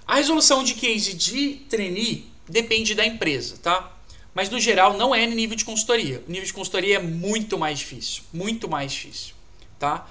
A 0.07 0.15
resolução 0.15 0.63
de 0.63 0.75
case 0.75 1.13
de 1.13 1.55
trainee 1.69 2.31
depende 2.47 2.93
da 2.93 3.05
empresa, 3.05 3.57
tá? 3.61 3.91
Mas 4.33 4.49
no 4.49 4.59
geral 4.59 4.97
não 4.97 5.13
é 5.13 5.25
nível 5.25 5.55
de 5.55 5.63
consultoria. 5.63 6.23
O 6.27 6.31
nível 6.31 6.45
de 6.45 6.53
consultoria 6.53 6.95
é 6.97 7.01
muito 7.01 7.57
mais 7.57 7.79
difícil, 7.79 8.23
muito 8.33 8.67
mais 8.67 8.91
difícil, 8.91 9.33
tá? 9.79 10.07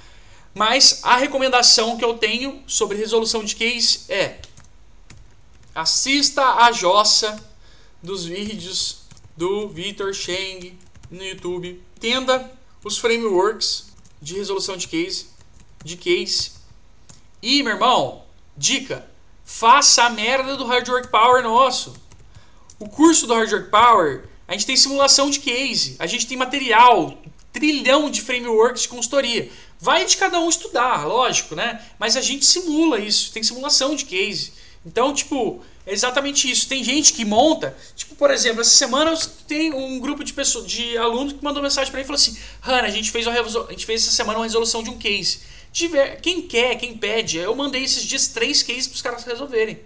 Mas 0.55 1.00
a 1.02 1.16
recomendação 1.16 1.96
que 1.96 2.05
eu 2.05 2.14
tenho 2.14 2.62
sobre 2.66 2.96
resolução 2.96 3.42
de 3.44 3.57
case 3.57 4.00
é 4.09 4.40
assista 5.74 6.42
a 6.42 6.72
jossa 6.72 7.42
dos 8.02 8.24
vídeos 8.26 9.02
do 9.37 9.68
Vitor 9.68 10.12
Cheng 10.12 10.78
no 11.11 11.24
YouTube. 11.24 11.83
Entenda 11.96 12.52
os 12.85 12.98
frameworks 12.98 13.87
de 14.20 14.35
resolução 14.35 14.76
de 14.76 14.88
case, 14.88 15.26
de 15.85 15.96
case. 15.96 16.52
E, 17.40 17.62
meu 17.62 17.72
irmão, 17.72 18.24
dica, 18.57 19.11
faça 19.52 20.04
a 20.04 20.10
merda 20.10 20.56
do 20.56 20.64
Hard 20.64 20.88
Work 20.88 21.08
Power 21.08 21.42
nosso. 21.42 21.94
O 22.78 22.88
curso 22.88 23.26
do 23.26 23.34
Hard 23.34 23.52
Work 23.52 23.70
Power, 23.70 24.24
a 24.48 24.52
gente 24.54 24.66
tem 24.66 24.76
simulação 24.76 25.30
de 25.30 25.38
case, 25.38 25.94
a 25.98 26.06
gente 26.06 26.26
tem 26.26 26.36
material, 26.36 27.16
trilhão 27.52 28.10
de 28.10 28.22
frameworks 28.22 28.82
de 28.82 28.88
consultoria. 28.88 29.50
Vai 29.78 30.04
de 30.06 30.16
cada 30.16 30.40
um 30.40 30.48
estudar, 30.48 31.06
lógico, 31.06 31.54
né? 31.54 31.80
Mas 31.98 32.16
a 32.16 32.22
gente 32.22 32.46
simula 32.46 32.98
isso, 32.98 33.30
tem 33.30 33.42
simulação 33.42 33.94
de 33.94 34.06
case. 34.06 34.52
Então, 34.86 35.12
tipo, 35.12 35.62
é 35.86 35.92
exatamente 35.92 36.50
isso. 36.50 36.66
Tem 36.66 36.82
gente 36.82 37.12
que 37.12 37.24
monta, 37.24 37.76
tipo, 37.94 38.16
por 38.16 38.30
exemplo, 38.30 38.62
essa 38.62 38.70
semana 38.70 39.14
tem 39.46 39.72
um 39.72 40.00
grupo 40.00 40.24
de 40.24 40.32
pessoas, 40.32 40.66
de 40.66 40.96
alunos 40.96 41.34
que 41.34 41.44
mandou 41.44 41.62
mensagem 41.62 41.90
para 41.90 41.98
mim 41.98 42.04
e 42.04 42.06
falou 42.06 42.20
assim: 42.20 42.36
"Hanna, 42.60 42.88
a 42.88 42.90
gente 42.90 43.10
fez 43.10 43.26
uma 43.26 43.34
a 43.38 43.70
gente 43.70 43.86
fez 43.86 44.02
essa 44.02 44.12
semana 44.12 44.38
uma 44.38 44.46
resolução 44.46 44.82
de 44.82 44.90
um 44.90 44.98
case. 44.98 45.40
Tiver, 45.72 46.20
quem 46.20 46.42
quer, 46.42 46.76
quem 46.76 46.96
pede, 46.96 47.38
eu 47.38 47.54
mandei 47.56 47.82
esses 47.82 48.04
dias 48.04 48.28
três 48.28 48.62
cases 48.62 48.87
para 48.87 48.94
os 48.94 49.02
caras 49.02 49.24
resolverem. 49.24 49.80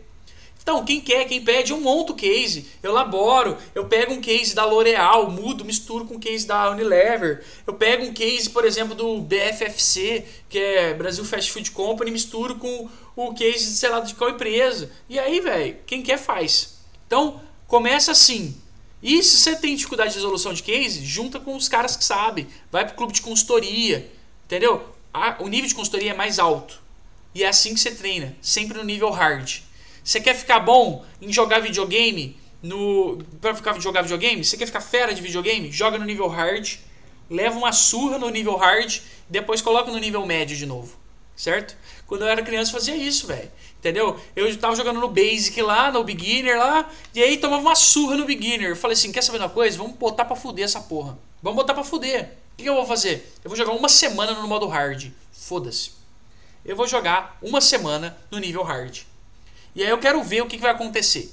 Então, 0.61 0.85
quem 0.85 1.01
quer, 1.01 1.27
quem 1.27 1.45
pede, 1.45 1.71
eu 1.71 1.81
monto 1.81 2.13
o 2.13 2.17
case, 2.17 2.67
eu 2.83 2.91
elaboro, 2.91 3.57
eu 3.73 3.87
pego 3.87 4.13
um 4.13 4.21
case 4.21 4.53
da 4.53 4.65
L'Oreal, 4.65 5.31
mudo, 5.31 5.65
misturo 5.65 6.05
com 6.05 6.17
o 6.17 6.19
case 6.19 6.45
da 6.45 6.69
Unilever, 6.73 7.45
eu 7.65 7.75
pego 7.75 8.05
um 8.05 8.13
case, 8.13 8.51
por 8.51 8.65
exemplo, 8.65 8.93
do 8.93 9.21
BFFC, 9.21 10.25
que 10.49 10.59
é 10.59 10.93
Brasil 10.93 11.25
Fast 11.25 11.53
Food 11.53 11.71
Company, 11.71 12.11
misturo 12.11 12.57
com 12.57 12.91
o 13.15 13.33
case, 13.33 13.77
sei 13.77 13.89
lá, 13.91 14.01
de 14.01 14.17
qual 14.17 14.31
empresa. 14.31 14.91
E 15.09 15.21
aí, 15.21 15.39
velho, 15.39 15.77
quem 15.87 16.03
quer 16.03 16.19
faz. 16.19 16.81
Então, 17.07 17.41
começa 17.69 18.11
assim. 18.11 18.61
E 19.01 19.23
se 19.23 19.39
você 19.39 19.55
tem 19.55 19.77
dificuldade 19.77 20.11
de 20.11 20.17
resolução 20.17 20.53
de 20.53 20.65
case, 20.65 21.05
junta 21.05 21.39
com 21.39 21.55
os 21.55 21.69
caras 21.69 21.97
que 21.97 22.05
sabem. 22.05 22.49
Vai 22.73 22.85
pro 22.85 22.97
clube 22.97 23.13
de 23.13 23.23
consultoria, 23.23 24.11
entendeu? 24.45 24.96
O 25.39 25.49
nível 25.49 25.69
de 25.69 25.75
consultoria 25.75 26.13
é 26.13 26.15
mais 26.15 26.39
alto. 26.39 26.81
E 27.35 27.45
é 27.45 27.49
assim 27.49 27.75
que 27.75 27.81
você 27.81 27.91
treina, 27.91 28.35
sempre 28.41 28.79
no 28.79 28.85
nível 28.85 29.11
hard. 29.11 29.59
Você 30.03 30.21
quer 30.21 30.35
ficar 30.35 30.61
bom 30.61 31.05
em 31.21 31.33
jogar 31.33 31.61
videogame? 31.61 32.37
No, 32.63 33.19
pra 33.41 33.55
ficar, 33.55 33.79
jogar 33.81 34.03
videogame? 34.03 34.45
Você 34.45 34.57
quer 34.57 34.67
ficar 34.67 34.81
fera 34.81 35.13
de 35.13 35.21
videogame? 35.21 35.71
Joga 35.71 35.99
no 35.99 36.05
nível 36.05 36.29
hard, 36.29 36.77
leva 37.29 37.59
uma 37.59 37.73
surra 37.73 38.19
no 38.19 38.31
nível 38.31 38.57
hard, 38.57 39.01
depois 39.29 39.61
coloca 39.61 39.91
no 39.91 39.99
nível 39.99 40.25
médio 40.25 40.57
de 40.57 40.65
novo. 40.65 40.97
Certo? 41.37 41.77
Quando 42.07 42.23
eu 42.23 42.29
era 42.29 42.43
criança 42.43 42.71
eu 42.71 42.75
fazia 42.75 42.97
isso, 42.97 43.27
velho. 43.27 43.51
Entendeu? 43.79 44.19
Eu 44.35 44.57
tava 44.57 44.75
jogando 44.75 45.01
no 45.01 45.09
Basic 45.09 45.61
lá, 45.61 45.93
no 45.93 46.03
Beginner 46.03 46.59
lá, 46.59 46.91
e 47.15 47.23
aí 47.23 47.37
tomava 47.37 47.61
uma 47.61 47.75
surra 47.75 48.17
no 48.17 48.25
Beginner. 48.25 48.71
Eu 48.71 48.77
falei 48.77 48.95
assim: 48.95 49.13
quer 49.13 49.23
saber 49.23 49.39
uma 49.39 49.51
coisa? 49.51 49.77
Vamos 49.77 49.97
botar 49.97 50.25
pra 50.25 50.35
fuder 50.35 50.65
essa 50.65 50.81
porra. 50.81 51.19
Vamos 51.47 51.59
botar 51.63 51.75
pra 51.75 51.85
fuder. 51.85 52.39
O 52.55 52.57
que 52.57 52.69
eu 52.69 52.75
vou 52.75 52.85
fazer? 52.85 53.33
Eu 53.45 53.49
vou 53.49 53.57
jogar 53.57 53.71
uma 53.71 53.89
semana 53.89 54.33
no 54.33 54.49
modo 54.49 54.67
hard. 54.67 55.13
Foda-se. 55.31 55.93
Eu 56.65 56.75
vou 56.75 56.89
jogar 56.89 57.39
uma 57.41 57.61
semana 57.61 58.19
no 58.33 58.41
nível 58.41 58.65
hard. 58.65 59.03
E 59.73 59.81
aí 59.81 59.89
eu 59.89 59.99
quero 59.99 60.21
ver 60.25 60.43
o 60.43 60.49
que, 60.49 60.59
vai 60.59 60.73
acontecer. 60.73 61.33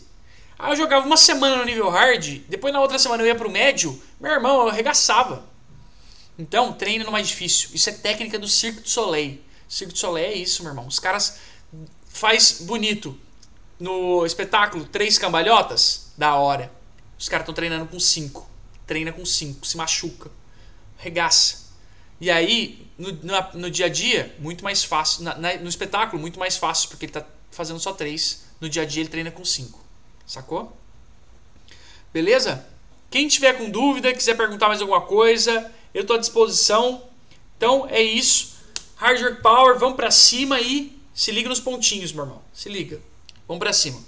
Aí 0.60 0.72
eu 0.72 0.76
jogava 0.76 1.04
uma 1.04 1.18
semana 1.18 1.56
no 1.56 1.66
nível 1.66 1.90
hard, 1.90 2.42
depois 2.48 2.72
na 2.72 2.80
outra 2.80 3.00
semana 3.00 3.24
eu 3.24 3.28
ia 3.28 3.34
pro 3.34 3.50
médio, 3.50 4.00
meu 4.20 4.32
irmão, 4.32 4.62
eu 4.62 4.70
arregaçava. 4.70 5.48
Então, 6.38 6.74
treine 6.74 7.04
no 7.04 7.12
mais 7.12 7.28
difícil. 7.28 7.72
Isso 7.74 7.90
é 7.90 7.94
técnica 7.94 8.38
do 8.38 8.48
Cirque 8.48 8.82
du 8.82 8.90
Soleil. 8.90 9.42
Cirque 9.68 9.94
du 9.94 10.00
Soleil 10.00 10.32
é 10.32 10.36
isso, 10.36 10.62
meu 10.62 10.74
irmão. 10.74 10.86
Os 10.86 11.00
caras 11.00 11.40
faz 12.08 12.60
bonito 12.62 13.20
no 13.80 14.28
espetáculo 14.28 14.86
três 14.86 15.18
cambalhotas, 15.18 16.12
da 16.16 16.36
hora. 16.36 16.72
Os 17.18 17.28
caras 17.28 17.46
estão 17.46 17.56
treinando 17.56 17.88
com 17.88 18.00
cinco. 18.00 18.53
Treina 18.86 19.12
com 19.12 19.26
cinco, 19.26 19.66
se 19.66 19.78
machuca, 19.78 20.30
regaça. 20.98 21.64
E 22.20 22.30
aí, 22.30 22.88
no, 22.98 23.12
no, 23.12 23.34
no 23.54 23.72
dia 23.72 23.88
a 23.88 23.90
dia, 23.90 24.36
muito 24.40 24.64
mais 24.64 24.84
fácil. 24.84 25.24
Na, 25.24 25.38
na, 25.38 25.58
no 25.58 25.70
espetáculo, 25.70 26.22
muito 26.22 26.40
mais 26.40 26.58
fácil, 26.58 26.90
porque 26.90 27.06
ele 27.06 27.10
está 27.12 27.26
fazendo 27.52 27.80
só 27.80 27.94
três. 27.94 28.44
No 28.60 28.70
dia 28.70 28.84
a 28.84 28.86
dia, 28.86 29.02
ele 29.02 29.10
treina 29.10 29.32
com 29.32 29.44
cinco. 29.44 29.84
Sacou? 30.26 30.76
Beleza? 32.14 32.66
Quem 33.10 33.28
tiver 33.28 33.54
com 33.54 33.70
dúvida, 33.70 34.14
quiser 34.14 34.36
perguntar 34.36 34.68
mais 34.68 34.82
alguma 34.82 35.02
coisa, 35.02 35.72
eu 35.94 36.02
estou 36.02 36.16
à 36.16 36.20
disposição. 36.20 37.04
Então 37.58 37.88
é 37.90 38.02
isso. 38.02 38.54
Hard 38.96 39.22
Work 39.22 39.42
Power, 39.42 39.78
vamos 39.78 39.96
para 39.96 40.10
cima 40.12 40.60
e 40.60 40.98
se 41.14 41.32
liga 41.32 41.48
nos 41.48 41.60
pontinhos, 41.60 42.12
meu 42.12 42.24
irmão. 42.24 42.42
Se 42.54 42.70
liga. 42.70 43.02
Vamos 43.48 43.60
para 43.60 43.74
cima. 43.74 44.04